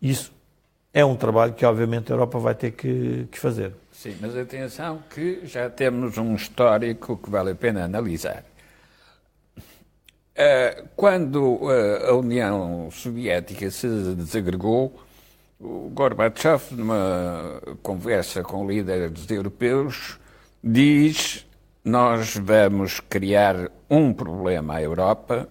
[0.00, 0.32] Isso
[0.92, 3.72] é um trabalho que, obviamente, a Europa vai ter que, que fazer.
[3.90, 8.44] Sim, mas atenção que já temos um histórico que vale a pena analisar.
[10.36, 14.92] Eh, quando eh, a União Soviética se desagregou,
[15.60, 20.18] Gorbachev, numa conversa com líderes europeus,
[20.62, 21.46] diz:
[21.84, 25.46] Nós vamos criar um problema à Europa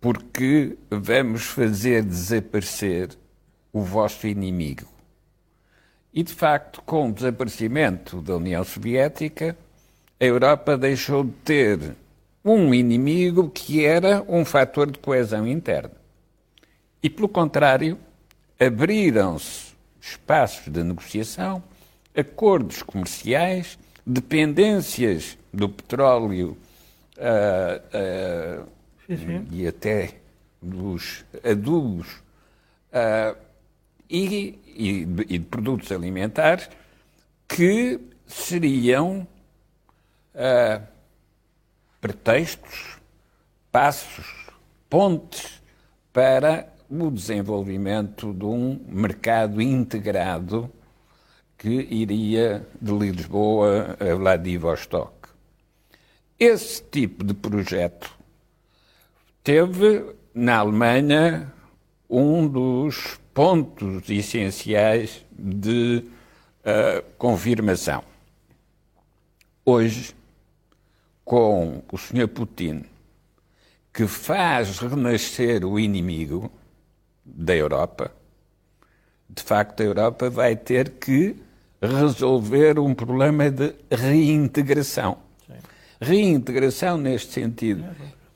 [0.00, 3.10] porque vamos fazer desaparecer
[3.70, 4.86] o vosso inimigo.
[6.14, 9.54] E, de facto, com o desaparecimento da União Soviética,
[10.18, 11.94] a Europa deixou de ter
[12.42, 15.92] um inimigo que era um fator de coesão interna.
[17.02, 17.98] E, pelo contrário,
[18.58, 21.62] abriram-se espaços de negociação,
[22.16, 26.56] acordos comerciais, dependências do petróleo
[27.18, 28.68] uh, uh,
[29.50, 30.14] e até
[30.62, 32.06] dos adubos
[32.92, 33.36] uh,
[34.08, 36.68] e, e, e, de produtos alimentares
[37.48, 39.26] que seriam
[42.00, 42.98] pretextos,
[43.70, 44.46] passos,
[44.88, 45.60] pontes
[46.12, 50.70] para o desenvolvimento de um mercado integrado
[51.58, 55.19] que iria de Lisboa a Vladivostok.
[56.42, 58.10] Esse tipo de projeto
[59.44, 61.52] teve na Alemanha
[62.08, 66.02] um dos pontos essenciais de
[66.60, 68.02] uh, confirmação.
[69.66, 70.14] Hoje,
[71.26, 72.26] com o Sr.
[72.26, 72.86] Putin,
[73.92, 76.50] que faz renascer o inimigo
[77.22, 78.10] da Europa,
[79.28, 81.36] de facto a Europa vai ter que
[81.82, 85.28] resolver um problema de reintegração.
[86.00, 87.84] Reintegração, neste sentido,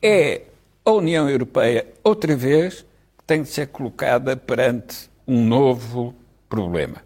[0.02, 0.42] é
[0.84, 2.84] a União Europeia, outra vez,
[3.16, 6.14] que tem de ser colocada perante um novo
[6.48, 7.02] problema.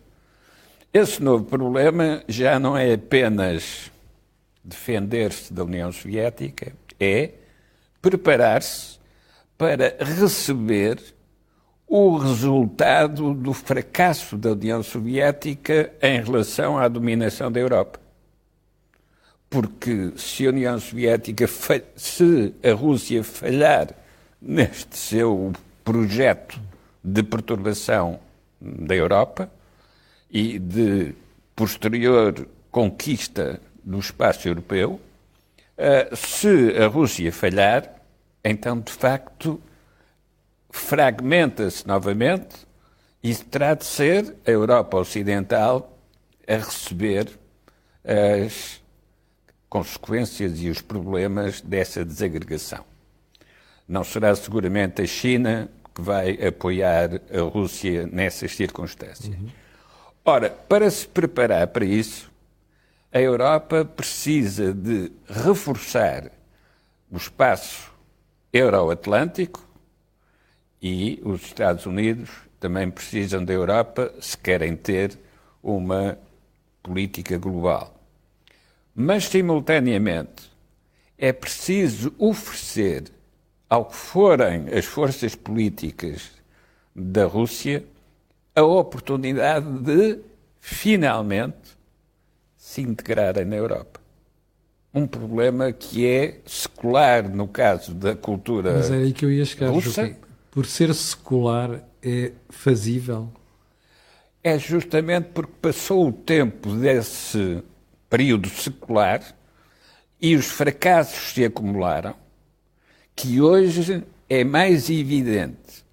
[0.92, 3.92] Esse novo problema já não é apenas
[4.64, 7.30] defender-se da União Soviética, é
[8.02, 8.98] preparar-se
[9.56, 10.98] para receber
[11.86, 18.07] o resultado do fracasso da União Soviética em relação à dominação da Europa.
[19.50, 21.46] Porque se a União Soviética,
[21.96, 23.94] se a Rússia falhar
[24.40, 26.60] neste seu projeto
[27.02, 28.20] de perturbação
[28.60, 29.50] da Europa
[30.30, 31.14] e de
[31.56, 35.00] posterior conquista do espaço europeu,
[35.76, 37.90] eh, se a Rússia falhar,
[38.44, 39.60] então de facto
[40.70, 42.56] fragmenta-se novamente
[43.22, 45.98] e terá de ser a Europa Ocidental
[46.46, 47.28] a receber
[48.04, 48.77] as
[49.68, 52.84] consequências e os problemas dessa desagregação.
[53.86, 59.34] Não será seguramente a China que vai apoiar a Rússia nessas circunstâncias.
[59.34, 59.48] Uhum.
[60.24, 62.30] Ora, para se preparar para isso,
[63.10, 66.30] a Europa precisa de reforçar
[67.10, 67.90] o espaço
[68.52, 69.66] euroatlântico,
[70.80, 75.18] e os Estados Unidos também precisam da Europa se querem ter
[75.62, 76.18] uma
[76.82, 77.97] política global.
[79.00, 80.50] Mas, simultaneamente,
[81.16, 83.04] é preciso oferecer
[83.70, 86.32] ao que forem as forças políticas
[86.96, 87.84] da Rússia
[88.56, 90.18] a oportunidade de,
[90.60, 91.78] finalmente,
[92.56, 94.00] se integrarem na Europa.
[94.92, 99.44] Um problema que é secular no caso da cultura Mas é aí que eu ia
[99.44, 100.16] chegar, russa
[100.50, 103.32] por ser secular, é fazível?
[104.42, 107.62] É justamente porque passou o tempo desse
[108.08, 109.22] período secular
[110.20, 112.14] e os fracassos se acumularam,
[113.14, 115.86] que hoje é mais evidente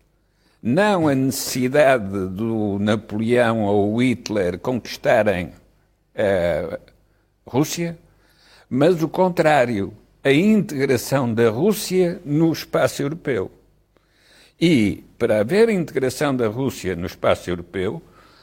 [0.65, 5.51] não a necessidade do Napoleão ou Hitler conquistarem
[6.15, 6.79] a
[7.45, 7.95] Rússia,
[8.67, 9.93] mas o contrário,
[10.23, 13.51] a integração da Rússia no espaço europeu.
[14.59, 18.01] E, para haver integração da Rússia no espaço europeu,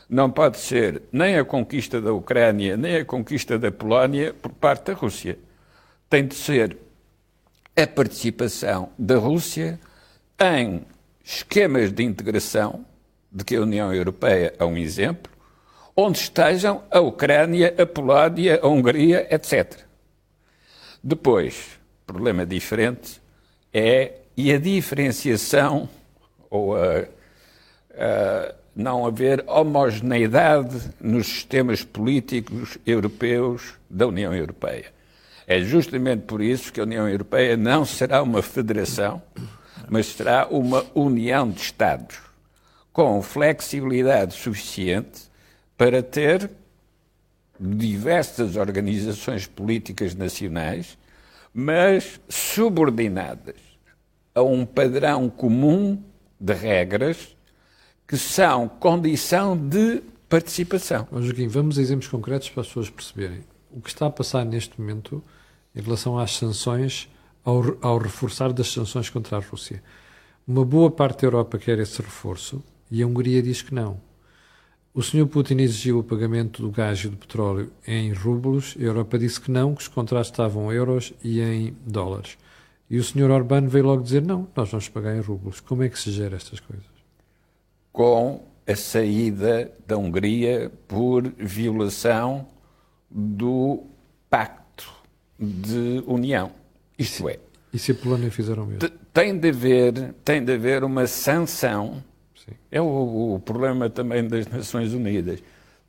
[0.09, 4.87] não pode ser nem a conquista da Ucrânia, nem a conquista da Polónia por parte
[4.87, 5.39] da Rússia.
[6.09, 6.77] Tem de ser
[7.77, 9.81] a participação da Rússia
[10.39, 10.83] em
[11.25, 12.85] esquemas de integração,
[13.31, 15.33] de que a União Europeia é um exemplo,
[15.97, 19.81] onde estejam a Ucrânia, a Polónia, a Hungria, etc.
[21.03, 23.21] Depois, problema diferente
[23.73, 25.89] é e a diferenciação
[26.51, 27.07] ou a,
[27.95, 34.87] a não haver homogeneidade nos sistemas políticos europeus da União Europeia.
[35.47, 39.23] É justamente por isso que a União Europeia não será uma federação,
[39.89, 42.19] mas será uma união de Estados,
[42.93, 45.31] com flexibilidade suficiente
[45.77, 46.51] para ter
[47.59, 50.97] diversas organizações políticas nacionais,
[51.53, 53.57] mas subordinadas
[54.35, 56.03] a um padrão comum
[56.41, 57.37] de regras
[58.13, 61.09] que são condição de participação.
[61.11, 63.41] Bom, Joaquim, vamos a exemplos concretos para as pessoas perceberem.
[63.71, 65.25] O que está a passar neste momento
[65.75, 67.09] em relação às sanções,
[67.43, 69.83] ao, ao reforçar das sanções contra a Rússia.
[70.47, 73.99] Uma boa parte da Europa quer esse reforço e a Hungria diz que não.
[74.93, 75.27] O Sr.
[75.27, 79.51] Putin exigiu o pagamento do gás e do petróleo em rublos, a Europa disse que
[79.51, 82.37] não, que os contratos estavam em euros e em dólares.
[82.91, 83.31] E o Sr.
[83.31, 85.61] Orbán veio logo dizer: não, nós vamos pagar em rublos.
[85.61, 87.02] Como é que se gera estas coisas?
[87.93, 92.47] Com a saída da Hungria por violação
[93.11, 93.85] do
[94.31, 94.91] Pacto
[95.39, 96.53] de União.
[96.99, 97.39] Isto é.
[97.73, 98.89] E se a Polónia fizeram mesmo?
[99.13, 102.03] Tem de haver, tem de haver uma sanção.
[102.35, 102.53] Sim.
[102.71, 105.43] É o, o problema também das Nações Unidas.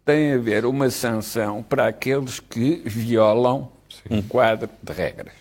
[0.06, 4.18] Tem de haver uma sanção para aqueles que violam Sim.
[4.18, 5.34] um quadro de regras.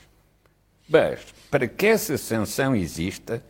[0.89, 3.43] Mas, para que essa sanção exista,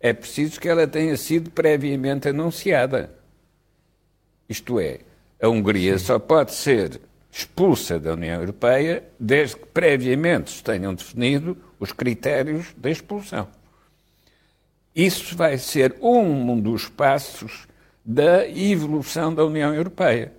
[0.00, 3.10] é preciso que ela tenha sido previamente anunciada.
[4.48, 5.00] Isto é,
[5.40, 11.56] a Hungria só pode ser expulsa da União Europeia desde que previamente se tenham definido
[11.78, 13.48] os critérios da expulsão.
[14.94, 17.68] Isso vai ser um dos passos
[18.04, 20.32] da evolução da União Europeia,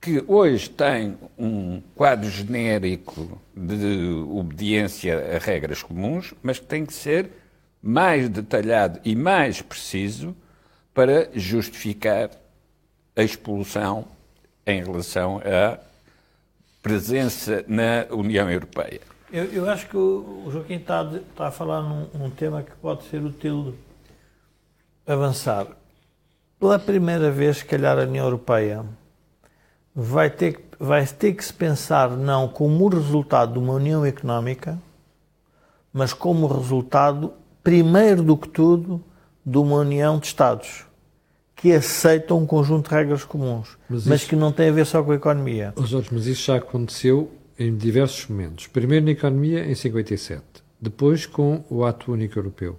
[0.00, 6.94] que hoje tem um quadro genérico de obediência a regras comuns, mas que tem que
[6.94, 7.30] ser
[7.82, 10.34] mais detalhado e mais preciso
[10.92, 12.30] para justificar
[13.14, 14.06] a expulsão
[14.66, 15.78] em relação à
[16.82, 19.00] presença na União Europeia.
[19.32, 23.22] Eu, eu acho que o, Joaquim está, está a falar num, tema que pode ser
[23.22, 23.74] útil
[25.06, 25.66] avançar.
[26.58, 28.84] Pela primeira vez, se calhar, a União Europeia
[29.94, 34.78] vai ter, vai ter que se pensar não como o resultado de uma união económica,
[35.92, 37.32] mas como resultado,
[37.66, 39.02] primeiro do que tudo,
[39.44, 40.84] de uma união de Estados
[41.56, 44.86] que aceitam um conjunto de regras comuns, Mas mas, isso- que não tem a ver
[44.86, 45.72] só com a economia.
[45.74, 48.68] Ó Jorge, mas isso já aconteceu em diversos momentos.
[48.68, 50.42] Primeiro na economia, em 57.
[50.80, 52.78] Depois com o Ato Único Europeu.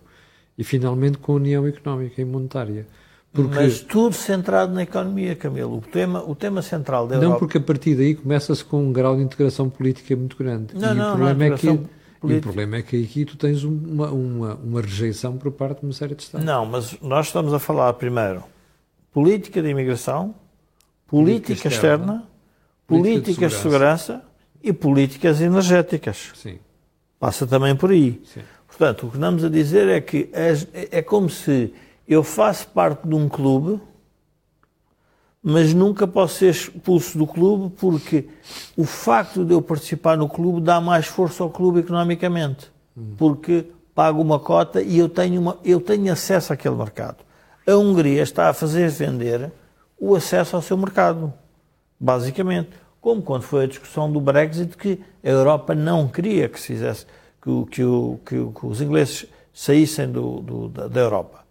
[0.58, 2.88] E finalmente com a União Económica e Monetária.
[3.34, 5.78] Porque, Mas tudo centrado na economia, Camilo.
[5.78, 7.40] O tema, o tema central da não Europa...
[7.40, 10.74] porque a partir daí começa-se com um grau de integração política muito grande.
[10.76, 11.80] Não, e, não, o problema não, é que,
[12.24, 15.86] e o problema é que aqui tu tens uma, uma, uma rejeição por parte de
[15.86, 16.45] uma série de Estados.
[16.45, 18.43] Não, mas nós estamos a falar primeiro
[19.11, 20.34] política de imigração,
[21.07, 22.28] política, Política externa, externa,
[22.88, 24.22] políticas política de de segurança
[24.63, 26.32] e políticas energéticas.
[26.36, 26.59] Sim,
[27.20, 28.22] Passa também por aí.
[28.26, 28.41] sim.
[28.68, 31.74] Portanto, o que andamos a dizer é que as- é como se
[32.07, 33.82] eu faço parte de um clube,
[35.50, 38.28] mas nunca posso ser expulso do clube porque
[38.76, 42.70] o facto de eu participar no clube dá mais força ao clube economicamente.
[43.18, 47.24] Porque pago uma cota e eu tenho, uma, eu tenho acesso àquele mercado.
[47.66, 49.50] A Hungria está a fazer vender
[49.98, 51.32] o acesso ao seu mercado,
[51.98, 52.72] basicamente.
[53.00, 57.06] Como quando foi a discussão do Brexit, que a Europa não queria que se fizesse,
[57.41, 57.84] que, que,
[58.26, 61.45] que que os ingleses saíssem do- do- da, da Europa.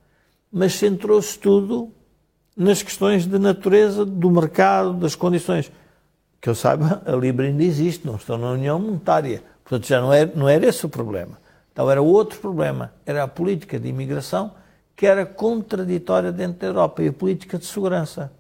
[0.53, 1.91] Mas centrou-se tudo
[2.57, 5.71] nas questões de natureza do mercado, das condições.
[6.41, 9.43] Que eu saiba, a Libra ainda existe, não estão na União Monetária.
[9.63, 11.39] Portanto, já não era, não era esse o problema.
[11.73, 12.93] Então era outro problema.
[13.05, 14.53] Era a política de imigração
[14.97, 18.33] que era contraditória dentro da Europa e a política de segurança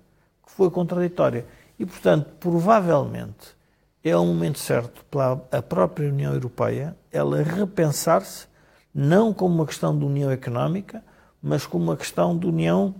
[0.44, 1.44] que foi contraditória.
[1.78, 3.54] E, portanto, provavelmente
[4.02, 8.46] é um momento certo para a própria União Europeia ela repensar-se
[8.94, 11.04] não como uma questão de união económica,
[11.42, 12.94] mas como uma questão de união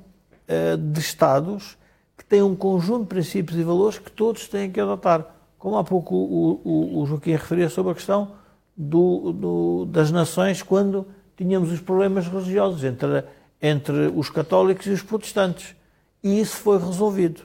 [0.49, 1.77] eh, de Estados
[2.17, 5.27] que têm um conjunto de princípios e valores que todos têm que adotar.
[5.59, 8.33] Como há pouco o, o, o Joaquim referia sobre a questão
[8.77, 13.25] do, do, das nações quando tínhamos os problemas religiosos entre,
[13.61, 15.75] entre os católicos e os protestantes.
[16.23, 17.43] E isso foi resolvido.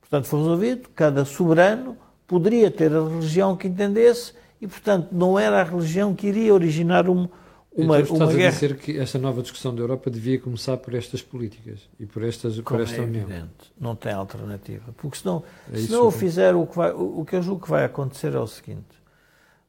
[0.00, 5.60] Portanto, foi resolvido, cada soberano poderia ter a religião que entendesse e, portanto, não era
[5.60, 7.28] a religião que iria originar um,
[7.74, 8.50] uma, então, uma estás a guerra.
[8.52, 12.56] dizer que esta nova discussão da Europa devia começar por estas políticas e por, estas,
[12.56, 13.22] por Como esta é União.
[13.22, 14.92] evidente, não tem alternativa.
[14.96, 15.42] Porque senão,
[15.72, 17.70] É se não o que- fizer, o que, vai, o o que eu julgo que
[17.70, 18.98] vai acontecer é o seguinte.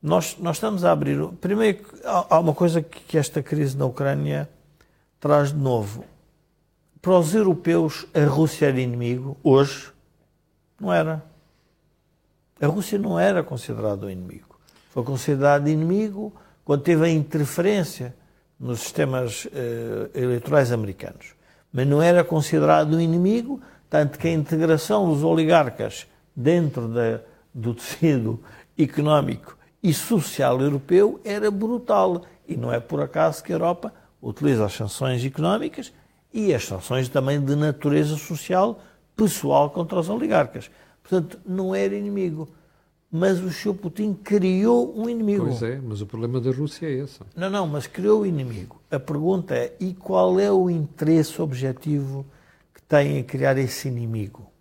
[0.02, 1.20] Nós, nós estamos a abrir...
[1.42, 4.50] Primeiro, há, uma coisa que, que esta crise na Ucrânia
[5.20, 6.06] traz de novo.
[7.02, 9.38] Para os europeus, a Rússia era inimigo.
[9.44, 9.92] Hoje,
[10.80, 11.22] não era.
[12.62, 14.58] A Rússia não era considerada um inimigo.
[14.92, 16.34] Foi considerada inimigo
[16.70, 18.16] quando teve a interferência
[18.60, 21.34] nos sistemas eh, eleitorais americanos.
[21.74, 23.60] Mas não era considerado um inimigo,
[23.90, 26.06] tanto que a integração dos oligarcas
[26.36, 28.40] dentro da, do tecido
[28.78, 32.22] económico e social europeu era brutal.
[32.48, 33.92] E não é por acaso que a Europa
[34.22, 35.92] utiliza as sanções económicas
[36.32, 38.80] e as sanções também de natureza social
[39.16, 40.70] pessoal contra os oligarcas.
[41.02, 42.48] Portanto, não era inimigo.
[43.12, 43.74] Mas o Sr.
[43.74, 45.46] Putin criou um inimigo.
[45.46, 47.20] Pois é, mas o problema da Rússia é esse.
[47.36, 48.80] Não, não, mas criou o inimigo.
[48.92, 52.24] A pergunta é: e qual é o interesse objetivo
[52.74, 54.52] que têm a criar esse inimigo.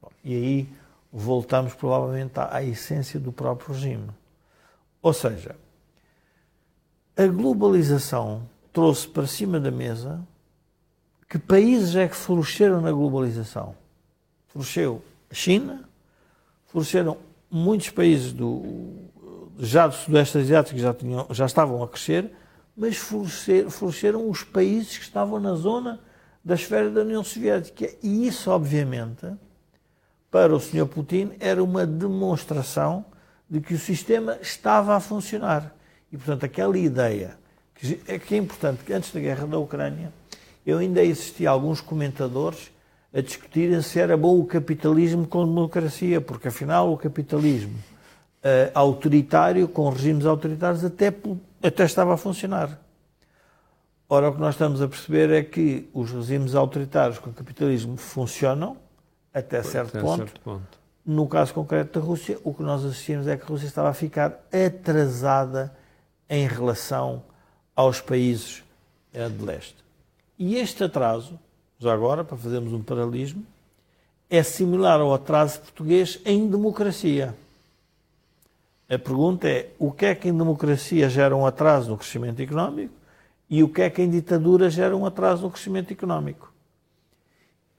[0.00, 0.68] Bom, e aí
[1.12, 4.08] voltamos provavelmente à, à essência do próprio regime.
[5.02, 5.54] Ou seja,
[7.16, 10.26] a globalização trouxe para cima da mesa
[11.28, 13.74] que países é que floresceram na globalização?
[14.48, 15.86] Floresceu a China,
[16.66, 17.18] floresceram
[17.50, 19.08] muitos países do,
[19.58, 22.30] já do Sudeste Asiático já, tinham, já estavam a crescer,
[22.76, 26.00] mas floresceram, os países que estavam na zona
[26.44, 27.90] da esfera da União Soviética.
[28.02, 29.26] E isso, obviamente,
[30.30, 30.86] para o Sr.
[30.86, 33.04] Putin, era uma demonstração
[33.50, 35.74] de que o sistema estava a funcionar.
[36.12, 37.36] E, portanto, aquela ideia,
[37.74, 40.12] que é, que é importante, que antes da guerra da Ucrânia,
[40.64, 42.70] eu ainda assisti a alguns comentadores
[43.12, 49.66] a discutirem se era bom o capitalismo com democracia, porque afinal o capitalismo uh, autoritário,
[49.66, 51.12] com regimes autoritários, até,
[51.62, 52.78] até estava a funcionar.
[54.08, 58.76] Ora, o que nós estamos a perceber é que os regimes autoritários com capitalismo funcionam
[59.32, 60.16] até certo, até ponto.
[60.16, 60.78] certo ponto.
[61.04, 63.94] No caso concreto da Rússia, o que nós assistimos é que a Rússia estava a
[63.94, 65.74] ficar atrasada
[66.28, 67.22] em relação
[67.74, 68.62] aos países
[69.14, 69.76] uh, de leste.
[70.38, 71.38] E este atraso
[71.78, 73.44] já agora, para fazermos um paralelismo,
[74.28, 77.34] é similar ao atraso português em democracia.
[78.88, 82.94] A pergunta é: o que é que em democracia gera um atraso no crescimento económico
[83.48, 86.52] e o que é que em ditadura gera um atraso no crescimento económico?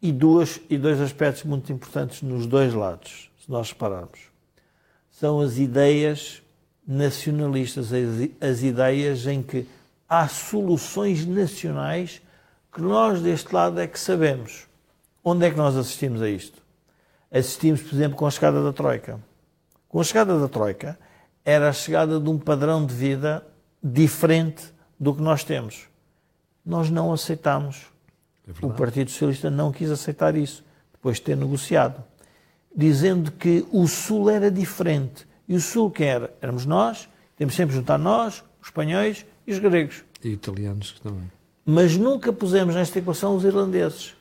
[0.02, 4.20] E, duas, e dois aspectos muito importantes nos dois lados, se nós repararmos.
[5.12, 6.42] São as ideias
[6.88, 9.68] nacionalistas, as, as ideias em que
[10.08, 12.22] há soluções nacionais
[12.72, 14.68] que nós deste lado é que sabemos.
[15.24, 16.62] Onde é que nós assistimos a isto?
[17.32, 19.20] Assistimos, por exemplo, com a chegada da Troika.
[19.88, 20.98] Com a chegada da Troika,
[21.44, 23.46] era a chegada de um padrão de vida
[23.84, 25.88] diferente do que nós temos.
[26.66, 27.88] Nós não aceitamos.
[28.48, 32.04] É o Partido Socialista não quis aceitar isso, depois de ter negociado,
[32.76, 35.28] dizendo que o Sul era diferente.
[35.48, 36.34] E o Sul que era?
[36.42, 40.04] Éramos nós, temos sempre juntar nós, os espanhóis e os gregos.
[40.24, 41.39] E italianos também
[41.70, 44.16] mas nunca pusemos nesta equação os irlandeses,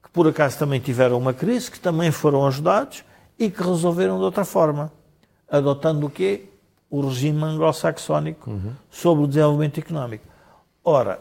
[0.00, 3.02] que por acaso também tiveram uma crise, que também foram ajudados
[3.36, 4.92] e que resolveram de outra forma,
[5.50, 6.44] adotando o quê?
[6.88, 8.72] O regime anglo-saxónico uhum.
[8.88, 10.24] sobre o desenvolvimento económico.
[10.84, 11.18] Ora,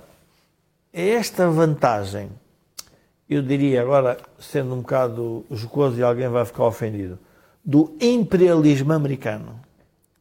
[0.93, 2.29] é esta vantagem,
[3.27, 7.17] eu diria agora, sendo um bocado jocoso e alguém vai ficar ofendido,
[7.63, 9.59] do imperialismo americano,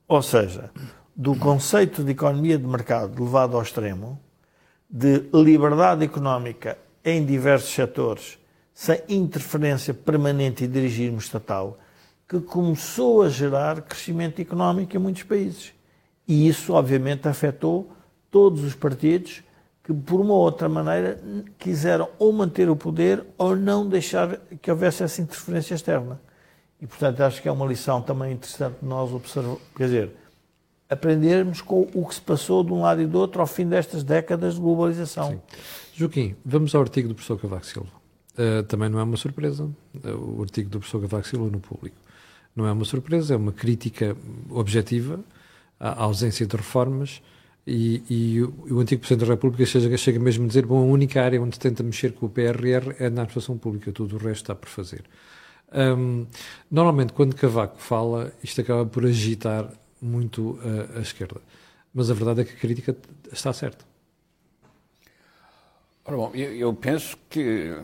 [0.09, 0.71] ou seja,
[1.15, 4.19] do conceito de economia de mercado levado ao extremo,
[4.97, 8.39] de liberdade económica em diversos setores,
[8.73, 11.77] sem interferência permanente e dirigismo estatal,
[12.29, 15.75] que começou a gerar crescimento económico em muitos países.
[16.29, 17.91] E isso, obviamente, afetou
[18.31, 19.43] todos os partidos
[19.83, 21.21] que, por uma ou outra maneira,
[21.59, 26.21] quiseram ou manter o poder ou não deixar que houvesse essa interferência externa.
[26.81, 30.17] E, portanto, acho que é uma lição também interessante nós observar, quer dizer,
[30.95, 34.03] aprendermos com o que se passou de um lado e do outro ao fim destas
[34.03, 35.31] décadas de globalização.
[35.31, 35.41] Sim.
[35.95, 38.05] Joaquim, vamos ao artigo do professor Cavaco Silva.
[38.37, 41.97] Uh, também não é uma surpresa uh, o artigo do professor Cavaco Silva no público.
[42.57, 44.17] Não é uma surpresa, é uma crítica
[44.51, 45.21] objetiva
[45.79, 47.21] à ausência de reformas
[47.67, 50.85] e, e o, o, antigo Presidente da República chega, chega, mesmo a dizer bom, a
[50.85, 54.43] única área onde tenta mexer com o PRR é na administração pública, tudo o resto
[54.43, 55.05] está por fazer.
[55.73, 56.27] Um,
[56.71, 59.69] normalmente, quando Cavaco fala, isto acaba por agitar
[60.05, 61.41] muito a, a esquerda.
[61.93, 62.97] Mas a verdade é que a crítica
[63.33, 63.85] está certa.
[66.05, 67.75] Ora, bom, eu, eu, penso que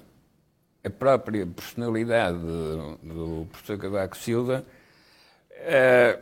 [0.84, 4.64] a própria personalidade do professor Cavaco Silva
[5.56, 6.20] uh,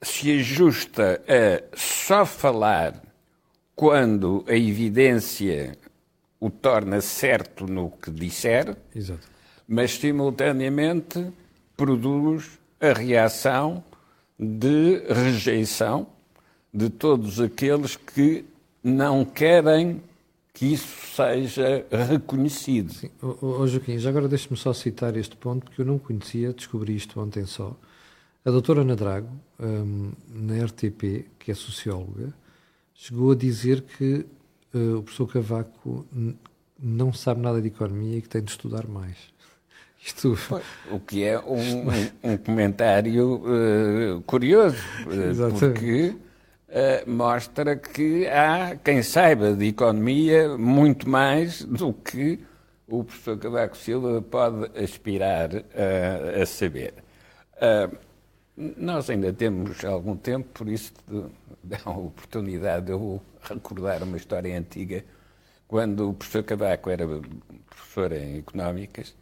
[0.00, 3.02] se ajusta a só falar
[3.74, 5.76] quando a evidência
[6.40, 9.28] o torna certo no que disser, Exato.
[9.66, 11.32] mas simultaneamente
[11.76, 13.82] produz a reação
[14.38, 16.06] de rejeição
[16.72, 18.44] de todos aqueles que
[18.82, 20.00] não querem
[20.52, 22.92] que isso seja reconhecido.
[22.92, 23.10] Sim.
[23.22, 27.20] Oh, Joaquim, já agora deixe-me só citar este ponto, porque eu não conhecia, descobri isto
[27.20, 27.76] ontem só.
[28.44, 29.28] A doutora Ana Drago,
[29.60, 32.34] um, na RTP, que é socióloga,
[32.92, 34.26] chegou a dizer que
[34.74, 36.04] uh, o professor Cavaco
[36.76, 39.16] não sabe nada de economia e que tem de estudar mais.
[40.08, 40.38] Isto...
[40.90, 46.16] O que é um, um, um comentário uh, curioso, uh, porque
[46.68, 52.40] uh, mostra que há quem saiba de economia muito mais do que
[52.86, 55.50] o professor Cavaco Silva pode aspirar
[56.40, 56.94] a saber.
[58.56, 60.94] nós ainda temos algum tempo, por isso
[61.62, 65.04] dá a oportunidade de eu recordar uma história antiga
[65.66, 67.06] quando o professor Cavaco era
[67.68, 69.14] professor em económicas,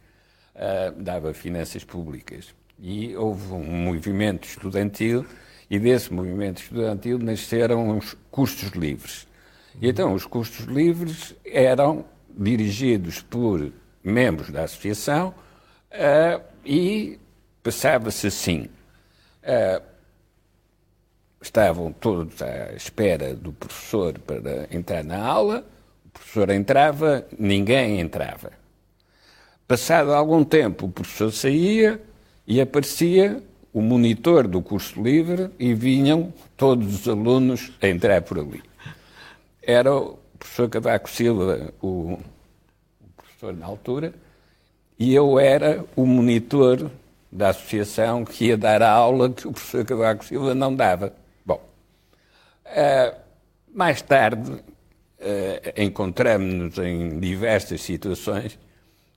[0.57, 2.53] uh, dava finanças públicas.
[2.79, 5.25] E houve um movimento estudantil,
[5.69, 9.27] e desse movimento estudantil nasceram os cursos livres.
[9.81, 13.71] E então, os cursos livres eram dirigidos por
[14.03, 15.33] membros da associação
[15.91, 17.19] uh, e
[17.61, 18.69] passava-se assim.
[19.43, 19.81] Uh,
[21.41, 25.65] estavam todos à espera do professor para entrar na aula,
[26.05, 28.51] o professor entrava, ninguém entrava.
[29.67, 32.01] Passado algum tempo, o professor saía
[32.47, 33.43] e aparecia
[33.73, 38.63] o monitor do curso livre e vinham todos os alunos a entrar por ali.
[39.61, 42.19] Era o professor Cavaco Silva, o, o
[43.17, 44.13] professor na altura,
[44.97, 46.89] e eu era o monitor
[47.29, 51.13] da associação que ia dar a aula que o professor Cavaco Silva não dava.
[51.45, 51.61] Bom,
[52.65, 53.15] uh,
[53.75, 54.63] mais tarde uh,
[55.75, 58.57] encontramos-nos em diversas situações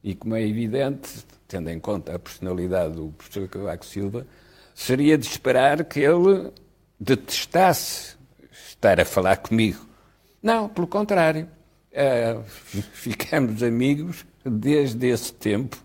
[0.02, 4.26] e, como é evidente, tendo em conta a personalidade do professor Cavaco Silva,
[4.74, 6.50] seria de esperar que ele
[6.98, 8.16] detestasse
[8.52, 9.86] estar a falar comigo.
[10.42, 11.48] Não, pelo contrário.
[11.92, 12.42] Uh,
[12.92, 15.76] ficamos amigos desde esse tempo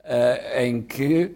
[0.00, 1.34] uh, em que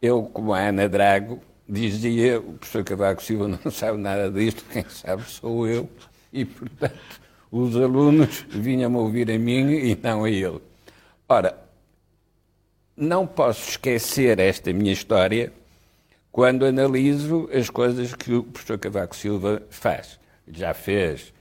[0.00, 4.84] eu, como a Ana Drago, dizia o professor Cavaco Silva não sabe nada disto, quem
[4.88, 5.88] sabe sou eu,
[6.32, 7.20] e, portanto,
[7.50, 10.60] os alunos vinham-me ouvir a mim e não a ele.
[11.34, 11.58] Ora,
[12.94, 15.50] não posso esquecer esta minha história
[16.30, 20.20] quando analiso as coisas que o professor Cavaco Silva faz.
[20.46, 21.32] Já fez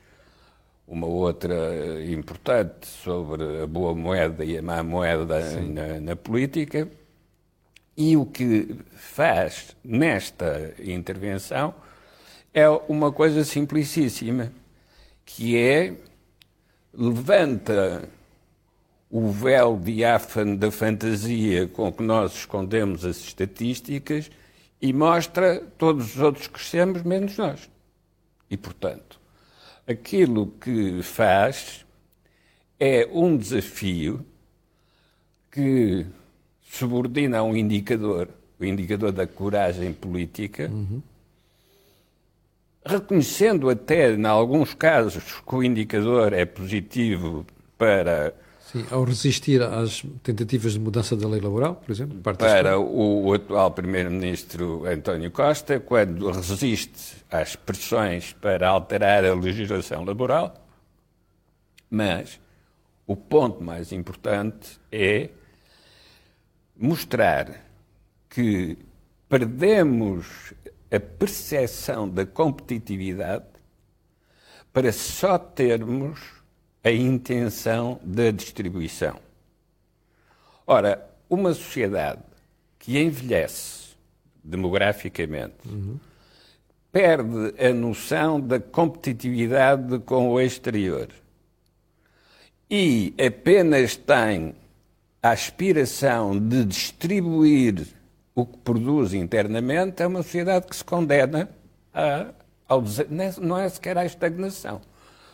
[0.87, 6.87] uma outra importante sobre a boa moeda e a má moeda na, na, política.
[7.97, 11.75] E o que faz nesta intervenção
[12.53, 14.53] é uma coisa simplicíssima,
[15.25, 15.95] que é
[16.93, 18.07] levanta
[19.11, 24.31] o véu diáfano da fantasia com que nós escondemos as estatísticas
[24.81, 27.69] e mostra todos os outros crescemos, menos nós.
[28.49, 29.19] E, portanto,
[29.85, 31.85] aquilo que faz
[32.79, 34.25] é um desafio
[35.51, 36.05] que
[36.63, 41.01] subordina a um indicador, o indicador da coragem política, uhum.
[42.85, 47.45] reconhecendo até, em alguns casos, que o indicador é positivo
[47.77, 48.33] para
[48.71, 52.17] Sim, ao resistir às tentativas de mudança da lei laboral, por exemplo?
[52.21, 60.05] Para o, o, atual Primeiro-Ministro António Costa, quando resiste às pressões para alterar a legislação
[60.05, 60.53] laboral,
[61.89, 62.39] mas
[63.05, 65.31] o ponto mais importante é
[66.77, 67.65] mostrar
[68.29, 68.77] que
[69.27, 70.53] perdemos
[70.89, 73.43] a percepção da competitividade
[74.71, 76.40] para só termos
[76.83, 79.19] a intenção da distribuição.
[80.65, 82.21] Ora, uma sociedade
[82.79, 83.95] que envelhece
[84.43, 85.99] demograficamente uhum.
[86.91, 91.07] perde a noção da competitividade com o exterior
[92.69, 94.55] e apenas tem
[95.21, 97.85] a aspiração de distribuir
[98.33, 101.49] o que produz internamente, é uma sociedade que se condena
[101.93, 102.27] a,
[102.67, 102.83] ao,
[103.39, 104.81] não é sequer à estagnação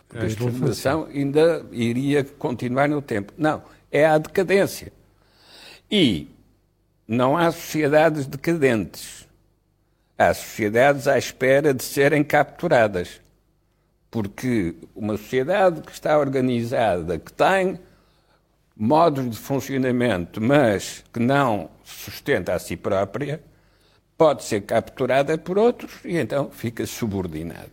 [0.07, 3.33] porque a estagnação ainda iria continuar no tempo.
[3.37, 4.91] Não, é a decadência.
[5.91, 6.29] E
[7.07, 9.27] não há sociedades decadentes.
[10.17, 13.21] Há sociedades à espera de serem capturadas.
[14.09, 17.79] Porque uma sociedade que está organizada, que tem
[18.75, 23.41] modos de funcionamento, mas que não sustenta a si própria,
[24.17, 27.71] pode ser capturada por outros e então fica subordinada.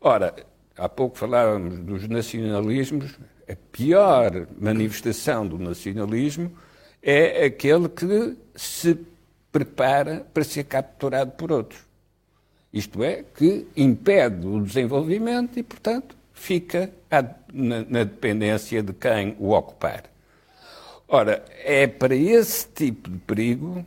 [0.00, 0.34] Ora,
[0.76, 3.16] Há pouco falávamos dos nacionalismos.
[3.48, 6.50] A pior manifestação do nacionalismo
[7.02, 8.98] é aquele que se
[9.52, 11.80] prepara para ser capturado por outros.
[12.72, 16.90] Isto é, que impede o desenvolvimento e, portanto, fica
[17.52, 20.04] na, dependência de quem o ocupar.
[21.06, 23.86] Ora, é para esse tipo de perigo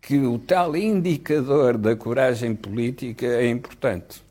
[0.00, 4.25] que o tal indicador da coragem política é importante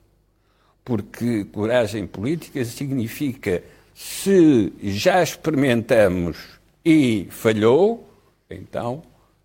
[0.86, 3.64] porque coragem política significa
[3.96, 6.38] se já experimentamos
[6.86, 8.08] e falhou,
[8.48, 9.02] então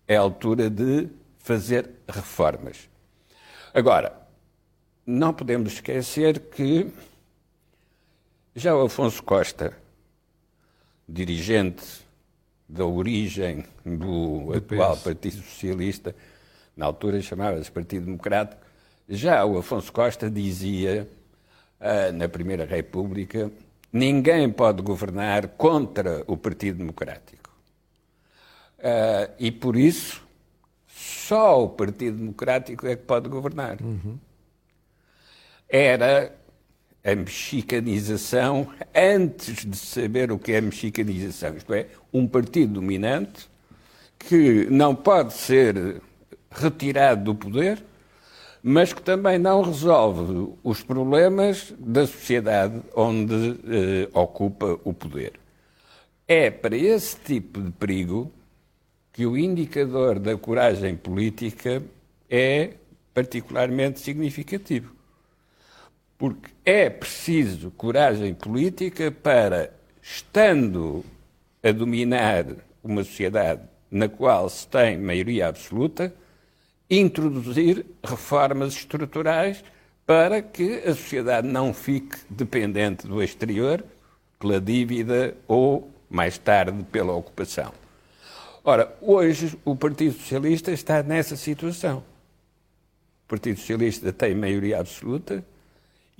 [0.07, 2.87] é a altura de fazer reformas.
[3.73, 4.13] Agora,
[5.03, 6.91] não podemos esquecer que
[8.55, 9.75] já o Afonso Costa,
[11.09, 11.83] dirigente
[12.69, 16.15] da origem do atual Partido Socialista,
[16.77, 18.61] na altura chamava-se Partido Democrático,
[19.09, 21.07] já o Afonso Costa dizia
[22.13, 23.51] na Primeira República
[23.91, 27.49] ninguém pode governar contra o Partido Democrático.
[28.79, 30.23] Uh, e por isso,
[30.87, 33.81] só o Partido Democrático é que pode governar.
[33.81, 34.17] Uhum.
[35.67, 36.35] Era
[37.03, 43.49] a mexicanização antes de saber o que é mexicanização, isto é, um partido dominante
[44.19, 46.01] que não pode ser
[46.51, 47.83] retirado do poder,
[48.63, 55.33] mas que também não resolve os problemas da sociedade onde eh, ocupa o poder.
[56.27, 58.31] É para esse tipo de perigo
[59.11, 61.81] que o indicador da coragem política
[62.29, 62.75] é
[63.13, 64.95] particularmente significativo.
[66.17, 71.03] Porque é preciso coragem política para, estando
[71.63, 72.45] a dominar
[72.83, 76.13] uma sociedade na qual se tem maioria absoluta,
[76.91, 79.63] introduzir reformas estruturais
[80.05, 83.83] para que a sociedade não fique dependente do exterior,
[84.37, 87.71] pela dívida ou, mais tarde, pela ocupação.
[88.63, 92.03] Ora, hoje o Partido Socialista está nessa situação.
[93.25, 95.43] O Partido Socialista tem maioria absoluta,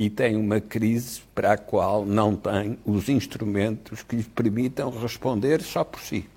[0.02, 5.62] e tem uma crise para a qual não tem os instrumentos que lhe permitam responder
[5.62, 6.28] só por si.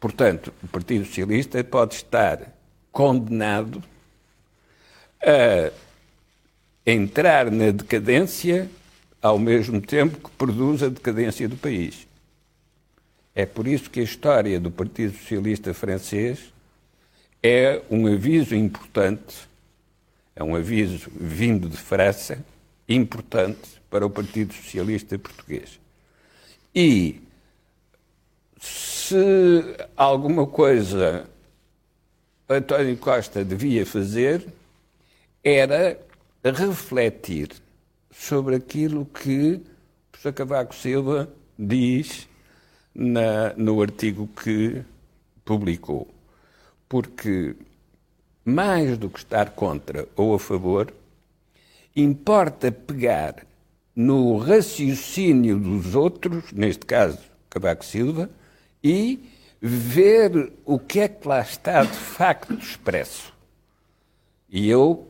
[0.00, 2.52] Portanto, o Partido Socialista pode estar
[2.92, 3.82] condenado
[5.20, 5.72] a
[6.86, 8.70] entrar na decadência
[9.20, 12.06] ao mesmo tempo que produz a decadência do país.
[13.34, 16.52] É por isso que a história do Partido Socialista francês
[17.42, 19.48] é um aviso importante,
[20.36, 22.44] é um aviso vindo de França,
[22.88, 25.80] importante para o Partido Socialista Português.
[26.74, 27.20] E
[28.60, 29.16] se
[29.96, 31.26] alguma coisa
[32.52, 34.46] António Costa devia fazer
[35.42, 35.98] era
[36.44, 37.50] refletir
[38.10, 39.60] sobre aquilo que o
[40.10, 41.28] professor Cavaco Silva
[41.58, 42.28] diz
[42.94, 44.82] na, no artigo que
[45.44, 46.08] publicou.
[46.88, 47.56] Porque,
[48.44, 50.92] mais do que estar contra ou a favor,
[51.96, 53.46] importa pegar
[53.94, 58.30] no raciocínio dos outros, neste caso Cavaco Silva,
[58.82, 59.31] e
[59.64, 63.32] ver o que é que lá está de facto expresso.
[64.50, 65.08] E eu,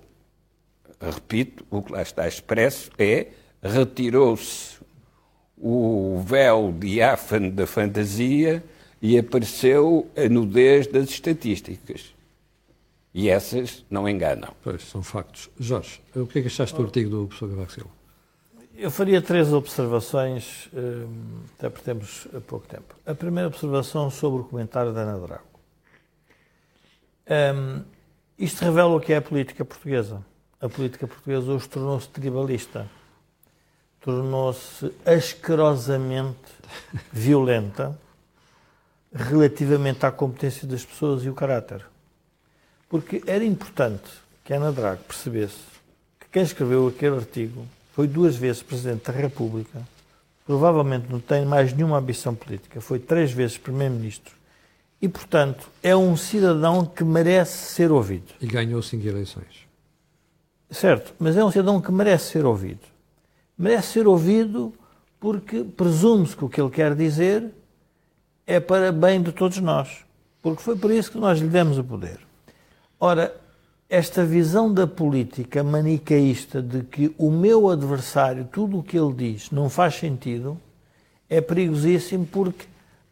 [1.00, 3.28] repito, o que lá está expresso é
[3.62, 4.78] retirou-se
[5.56, 8.62] o véu diáfano da fantasia
[9.00, 12.14] e apareceu a nudez das estatísticas.
[13.14, 14.54] E essas não enganam.
[14.62, 15.48] Pois, são factos.
[15.58, 18.01] Jorge, o que é que achaste do artigo do professor Cavaco?
[18.82, 22.96] Eu faria três observações, hum, até porque temos pouco tempo.
[23.06, 25.44] A primeira observação sobre o comentário da Ana Drago.
[27.30, 27.84] Um,
[28.36, 30.20] isto revela o que é a política portuguesa.
[30.60, 32.90] A política portuguesa hoje tornou-se tribalista,
[34.00, 36.40] tornou-se asquerosamente
[37.12, 37.96] violenta
[39.14, 41.86] relativamente à competência das pessoas e o caráter.
[42.88, 44.10] Porque era importante
[44.42, 45.62] que a Ana Drago percebesse
[46.18, 49.80] que quem escreveu aquele artigo foi duas vezes Presidente da República,
[50.46, 54.34] provavelmente não tem mais nenhuma ambição política, foi três vezes Primeiro-Ministro
[55.00, 58.32] e, portanto, é um cidadão que merece ser ouvido.
[58.40, 59.66] E ganhou cinco eleições.
[60.70, 62.80] Certo, mas é um cidadão que merece ser ouvido.
[63.58, 64.72] Merece ser ouvido
[65.20, 67.52] porque presume-se que o que ele quer dizer
[68.46, 70.04] é para bem de todos nós.
[70.40, 72.20] Porque foi por isso que nós lhe demos o poder.
[72.98, 73.34] Ora,
[73.92, 79.50] esta visão da política manicaísta de que o meu adversário, tudo o que ele diz,
[79.50, 80.58] não faz sentido,
[81.28, 82.64] é perigosíssimo porque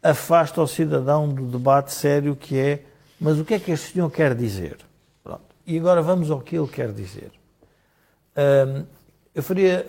[0.03, 2.83] afasta o cidadão do debate sério que é
[3.21, 4.79] mas o que é que este senhor quer dizer?
[5.23, 5.43] Pronto.
[5.67, 7.31] E agora vamos ao que ele quer dizer.
[9.35, 9.87] Eu faria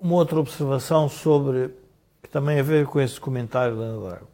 [0.00, 1.70] uma outra observação sobre,
[2.20, 4.28] que também a ver com esse comentário da Ana Drago.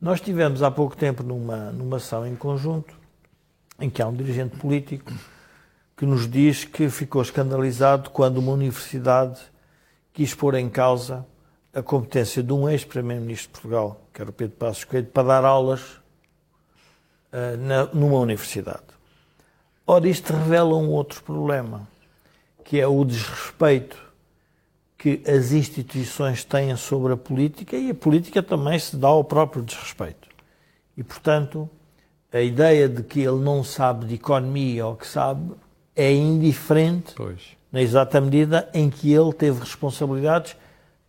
[0.00, 2.97] Nós tivemos há pouco tempo numa, numa ação em conjunto
[3.78, 5.12] em que há um dirigente político
[5.96, 9.40] que nos diz que ficou escandalizado quando uma universidade
[10.12, 11.26] quis pôr em causa
[11.72, 15.44] a competência de um ex-primeiro-ministro de Portugal, que era o Pedro Passos Coelho, para dar
[15.44, 15.80] aulas
[17.32, 18.82] uh, na, numa universidade.
[19.86, 21.88] Ora, isto revela um outro problema,
[22.64, 23.96] que é o desrespeito
[24.96, 29.62] que as instituições têm sobre a política e a política também se dá ao próprio
[29.62, 30.28] desrespeito.
[30.96, 31.70] E, portanto,
[32.32, 35.52] a ideia de que ele não sabe de economia ou que sabe
[35.96, 37.56] é indiferente pois.
[37.72, 40.54] na exata medida em que ele teve responsabilidades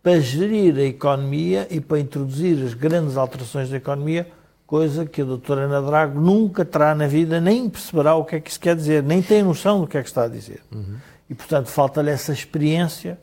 [0.02, 4.26] para gerir a economia e para introduzir as grandes alterações da economia,
[4.66, 8.40] coisa que a doutora Ana Drago nunca terá na vida, nem perceberá o que é
[8.40, 10.60] que isso quer dizer, nem tem noção do que é que está a dizer.
[10.72, 10.96] Uhum.
[11.28, 13.18] E, portanto, falta-lhe essa experiência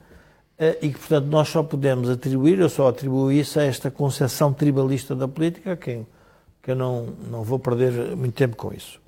[0.60, 4.54] eh, e que, portanto, nós só podemos atribuir, eu só atribuo isso a esta concepção
[4.54, 6.06] tribalista da política, que,
[6.68, 8.99] que eu não, não vou perder muito tempo com isso.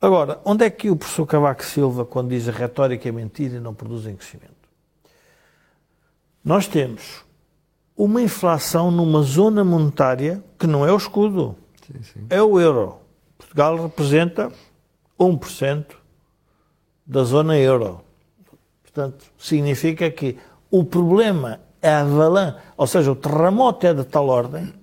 [0.00, 3.60] Agora, onde é que o professor Cavaco Silva, quando diz a retórica é mentira e
[3.60, 4.56] não produzem crescimento?
[6.44, 7.24] Nós temos
[7.96, 11.54] uma inflação numa zona monetária que não é o escudo,
[11.86, 12.26] sim, sim.
[12.28, 12.96] é o euro.
[13.38, 14.50] Portugal representa
[15.16, 15.86] 1%
[17.06, 18.00] da zona euro.
[18.82, 20.36] Portanto, significa que
[20.68, 24.74] o problema é a avalanche, ou seja, o terremoto é de tal ordem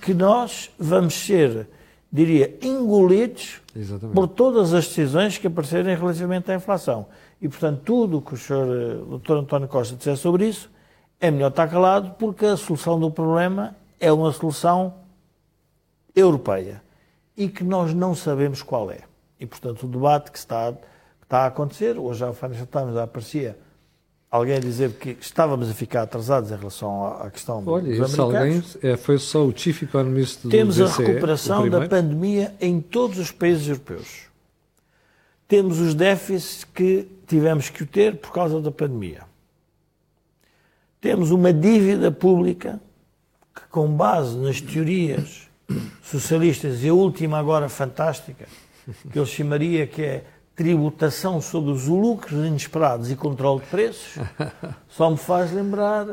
[0.00, 1.68] que nós vamos ser,
[2.10, 4.14] diria, engolidos Exatamente.
[4.14, 7.06] por todas as decisões que aparecerem relativamente à inflação.
[7.40, 9.02] E, portanto, tudo o que o Sr.
[9.08, 9.32] o Dr.
[9.34, 10.70] António Costa disser sobre isso
[11.20, 14.94] é melhor estar calado porque a solução do problema é uma solução
[16.14, 16.82] europeia
[17.36, 19.00] e que nós não sabemos qual é.
[19.38, 23.02] E, portanto, o debate que está, que está a acontecer, hoje ao Financial Times já
[23.02, 23.58] aparecia
[24.30, 28.20] alguém a dizer que estávamos a ficar atrasados em relação à, questão Olha, dos esse
[28.20, 32.80] alguém é, foi só o Chief Economist do Temos BCE, a recuperação da pandemia em
[32.80, 34.30] todos os países europeus.
[35.48, 39.22] Temos os déficits que tivemos que ter por causa da pandemia.
[41.00, 42.80] Temos uma dívida pública
[43.52, 45.48] que, com base nas teorias
[46.02, 48.46] socialistas e a última agora fantástica,
[49.10, 50.24] que ele chamaria que é
[50.60, 54.22] tributação sobre os lucros inesperados e controle de preços,
[54.90, 56.06] só me faz lembrar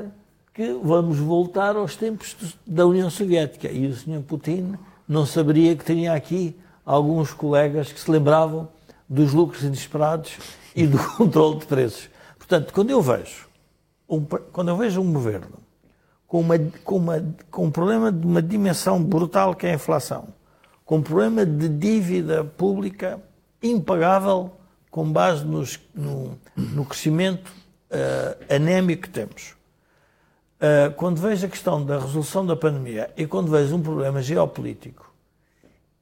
[0.53, 2.33] que vamos voltar aos tempos
[2.65, 3.69] da União Soviética.
[3.69, 4.21] E o Sr.
[4.25, 4.75] Putin
[5.05, 8.69] não saberia que tinha aqui alguns colegas que se lembravam
[9.09, 10.37] dos lucros inesperados
[10.73, 12.09] e do controle de preços.
[12.37, 13.49] Portanto, quando eu vejo
[14.07, 15.57] um, quando eu vejo um governo
[16.25, 20.29] com, uma, com, uma, com um problema de uma dimensão brutal que é a inflação,
[20.85, 23.21] com um problema de dívida pública
[23.61, 24.51] impagável
[24.89, 27.51] com base nos, no, no, crescimento
[27.91, 29.55] uh, anémico que temos.
[30.59, 35.13] Uh, quando vejo a questão da resolução da pandemia e quando vejo um problema geopolítico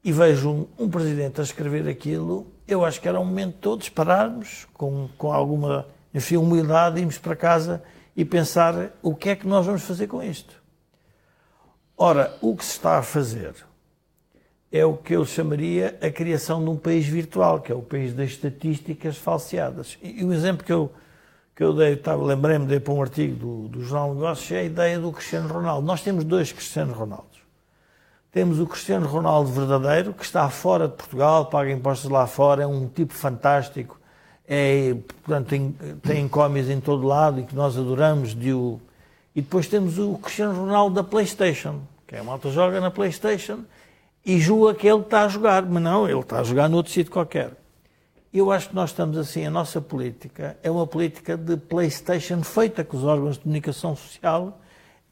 [0.04, 3.60] e vejo um, um presidente a escrever aquilo, eu acho que era um momento de
[3.60, 7.84] todos pararmos com, com alguma enfim, humildade, irmos para casa
[8.16, 10.64] e pensar o que é que nós vamos fazer com isto.
[11.98, 13.54] Ora, o que se está a fazer
[14.78, 18.14] é o que eu chamaria a criação de um país virtual, que é o país
[18.14, 19.98] das estatísticas falseadas.
[20.04, 20.92] E o exemplo que eu,
[21.56, 25.00] que eu dei, lembrei-me de para um artigo do, do Jornal Negócios, é a ideia
[25.00, 25.88] do Cristiano Ronaldo.
[25.88, 27.40] Nós temos dois Cristiano Ronaldos.
[28.34, 32.68] Temos o Cristiano Ronaldo verdadeiro, que está fora de Portugal, paga impostos lá fora, é
[32.68, 33.98] um tipo fantástico,
[34.46, 35.72] é, portanto, tem,
[36.04, 38.36] tem cómics em todo lado e que nós adoramos.
[38.36, 38.82] De o...
[39.34, 43.60] E depois temos o Cristiano Ronaldo da PlayStation, que é a malta joga na PlayStation
[44.26, 47.12] e julga que ele está a jogar, mas não, ele está a jogar noutro sítio
[47.12, 47.52] qualquer.
[48.34, 52.84] Eu acho que nós estamos assim, a nossa política é uma política de PlayStation feita
[52.84, 54.60] com os órgãos de comunicação social,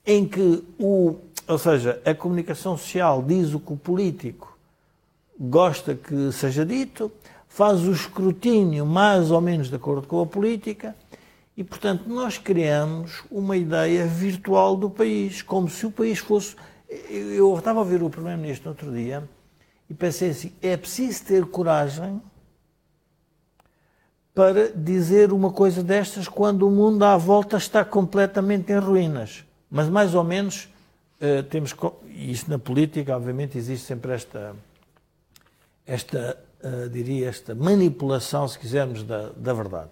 [0.06, 1.16] em que o,
[1.48, 4.58] ou seja, a comunicação social diz o que o político
[5.40, 7.12] gosta que seja dito,
[7.48, 10.96] faz o escrutínio mais ou menos de acordo com a política
[11.56, 16.56] e, portanto, nós criamos uma ideia virtual do país, como se o país fosse
[17.10, 19.28] eu estava a ver o Primeiro-Ministro no outro dia
[19.90, 22.22] e pensei assim: é preciso ter coragem
[24.34, 29.46] para dizer uma coisa destas quando o mundo à volta está completamente em ruínas.
[29.70, 30.70] Mas, mais ou menos,
[31.22, 31.76] uh, temos.
[32.08, 34.56] E isso na política, obviamente, existe sempre esta.
[35.86, 39.90] esta uh, diria, esta manipulação, se quisermos, da, da verdade.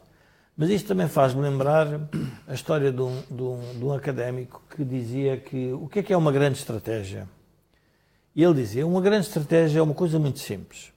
[0.62, 1.88] Mas isto também faz-me lembrar
[2.48, 6.04] a história de um, de, um, de um, académico que dizia que o que é
[6.04, 7.28] que é uma grande estratégia?
[8.36, 10.94] E ele dizia: uma grande estratégia é uma coisa muito simples.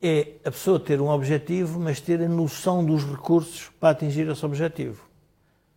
[0.00, 4.46] É a pessoa ter um objetivo, mas ter a noção dos recursos para atingir esse
[4.46, 5.02] objetivo.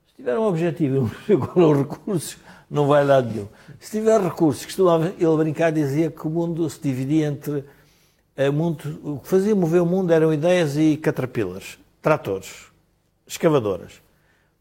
[0.09, 2.37] Se tiver um objetivo e não chegou aos recursos,
[2.69, 3.47] não vai dar nenhum.
[3.79, 7.65] Se tiver recursos, costumava ele brincar dizia que o mundo se dividia entre.
[8.37, 12.71] Eh, o que fazia mover o mundo eram ideias e caterpillars, tratores
[13.33, 14.01] escavadoras.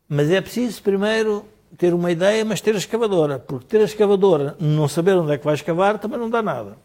[0.09, 1.45] Mas é preciso primeiro
[1.79, 5.39] ter uma ideia, mas ter a escavadora, porque ter a escavadora, não saber onde é
[5.39, 6.77] que vai escavar, também não dá nada.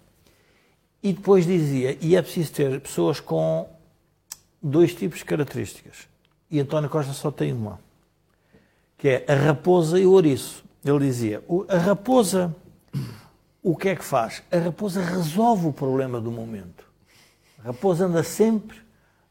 [1.04, 3.70] E depois dizia, e é preciso ter pessoas com
[4.62, 6.08] dois tipos de características.
[6.50, 7.80] E António Costa só tem uma,
[8.98, 10.64] que é a raposa e o ouriço.
[10.84, 12.56] Ele dizia, a raposa,
[13.62, 14.42] o que é que faz?
[14.50, 16.86] A raposa resolve o problema do momento.
[17.60, 18.87] A raposa anda sempre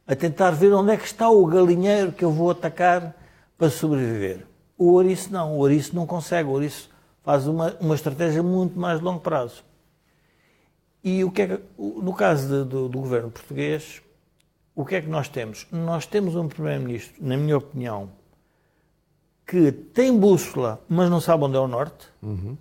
[0.07, 3.15] a tentar ver onde é que está o galinheiro que eu vou atacar
[3.59, 4.47] para sobreviver.
[4.79, 6.91] O ouriço não, o ouriço não consegue, o ouriço
[7.23, 9.65] faz uma, uma estratégia muito mais de longo prazo.
[11.03, 14.03] E o que é que, no caso de, do, do governo português,
[14.75, 15.67] o que é que nós temos?
[15.73, 18.11] Nós temos um primeiro-ministro, na minha opinião,
[19.47, 22.09] que tem bússola, mas não sabe onde é o norte.
[22.23, 22.57] Uhum.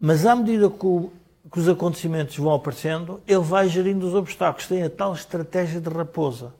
[0.00, 1.12] Mas à medida que, o,
[1.50, 4.66] que, os acontecimentos vão aparecendo, ele vai gerindo os obstáculos.
[4.66, 6.52] Tem a tal estratégia de raposa,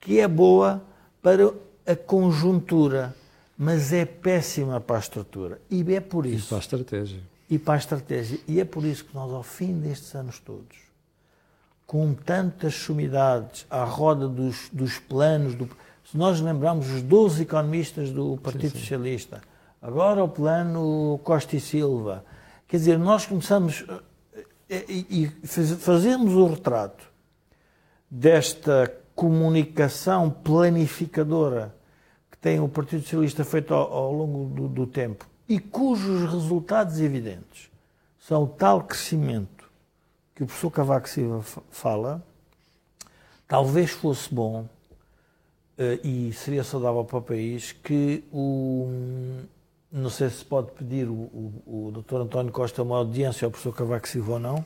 [0.00, 0.82] que é boa
[1.22, 1.52] para
[1.86, 3.14] a conjuntura,
[3.56, 5.60] mas é péssima para a estrutura.
[5.70, 6.46] E é por isso.
[6.46, 7.20] E para a estratégia.
[7.50, 8.40] E para a estratégia.
[8.48, 10.78] E é por isso que nós, ao fim destes anos todos,
[11.86, 15.68] com tantas sumidades à roda dos, dos planos, do,
[16.08, 18.78] se nós lembrarmos os 12 economistas do Partido sim, sim.
[18.78, 19.40] Socialista,
[19.82, 22.24] agora o plano Costa e Silva,
[22.70, 23.84] quer dizer, nós começamos
[24.68, 27.04] eh, e, e fazemos o retrato
[28.08, 31.74] desta comunicação planificadora
[32.30, 37.68] que tem o Partido Socialista feito ao, longo do, do, tempo e cujos resultados evidentes
[38.20, 39.68] são o tal crescimento
[40.32, 42.24] que o professor Cavaco Silva fala,
[43.48, 48.88] talvez fosse bom uh, e seria saudável para o país que o.
[49.92, 52.16] Não sei se pode pedir o, o, o Dr.
[52.16, 54.64] António Costa uma audiência ao professor Cavaco Silva ou não,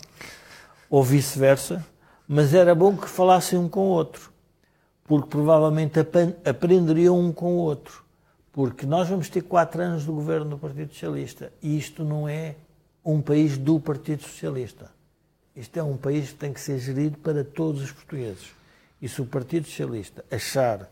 [0.91, 1.85] ou vice-versa,
[2.29, 4.35] mas era bom que falassem um com o outro
[5.05, 6.01] porque provavelmente
[6.45, 8.03] aprenderiam um com o outro.
[8.53, 12.57] Porque nós vamos ter quatro anos do governo do Partido Socialista e isto não é
[13.05, 14.91] um país do Partido Socialista.
[15.55, 18.53] Isto é um país que tem que ser gerido para todos os portugueses.
[19.03, 20.89] E se o Partido Socialista achar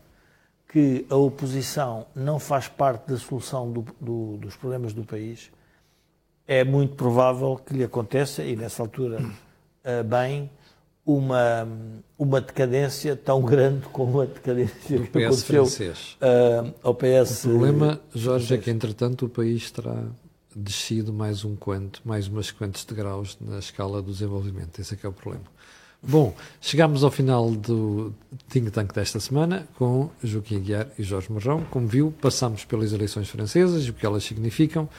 [0.73, 5.51] que a oposição não faz parte da solução do, do, dos problemas do país,
[6.47, 9.23] é muito provável que lhe aconteça, e nessa altura,
[9.83, 10.49] eh, bem,
[11.05, 11.67] uma,
[12.17, 16.17] uma decadência tão grande como a decadência que PS aconteceu francês.
[16.19, 17.45] Uh, ao PS.
[17.45, 18.51] O problema, Jorge, francês.
[18.59, 20.03] é que entretanto o país terá
[20.55, 24.79] descido mais um quanto, mais umas quantos degraus na escala do desenvolvimento.
[24.81, 25.45] Esse é que é o problema.
[26.05, 28.13] Bom, chegamos ao final do
[28.49, 31.63] Think Tank desta semana com Joaquim Aguiar e Jorge Marrão.
[31.71, 34.89] Como viu, passamos pelas eleições francesas e o que elas significam.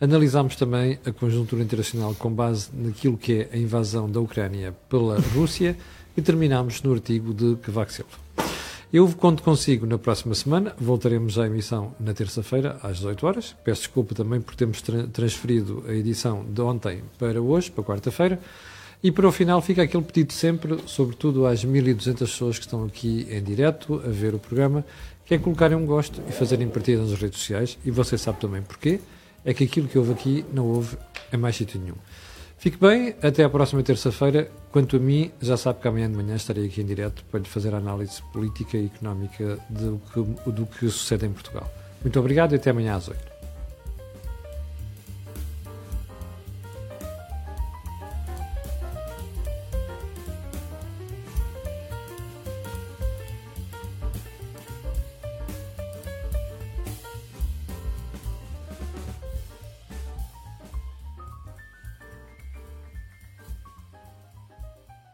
[0.00, 5.18] Analisámos também a conjuntura internacional com base naquilo que é a invasão da Ucrânia pela
[5.34, 5.76] Rússia
[6.16, 8.24] e terminámos no artigo de Cavaco Silva.
[8.92, 13.56] Eu conto consigo na próxima semana, voltaremos à emissão na terça-feira às 18 horas.
[13.64, 18.38] Peço desculpa também por termos tra transferido a edição de ontem para hoje, para quarta-feira.
[19.04, 23.26] E para o final fica aquele pedido sempre, sobretudo às 1.200 pessoas que estão aqui
[23.30, 24.82] em direto a ver o programa,
[25.26, 27.78] que é colocarem um gosto e fazerem partida nas redes sociais.
[27.84, 29.00] E você sabe também porquê
[29.44, 30.96] é que aquilo que houve aqui não houve
[31.30, 31.96] em mais sítio nenhum.
[32.56, 34.50] Fique bem, até à próxima terça-feira.
[34.72, 37.46] Quanto a mim, já sabe que amanhã de manhã estarei aqui em direto para lhe
[37.46, 41.70] fazer a análise política e económica do que, do que sucede em Portugal.
[42.02, 43.33] Muito obrigado e até amanhã às 8.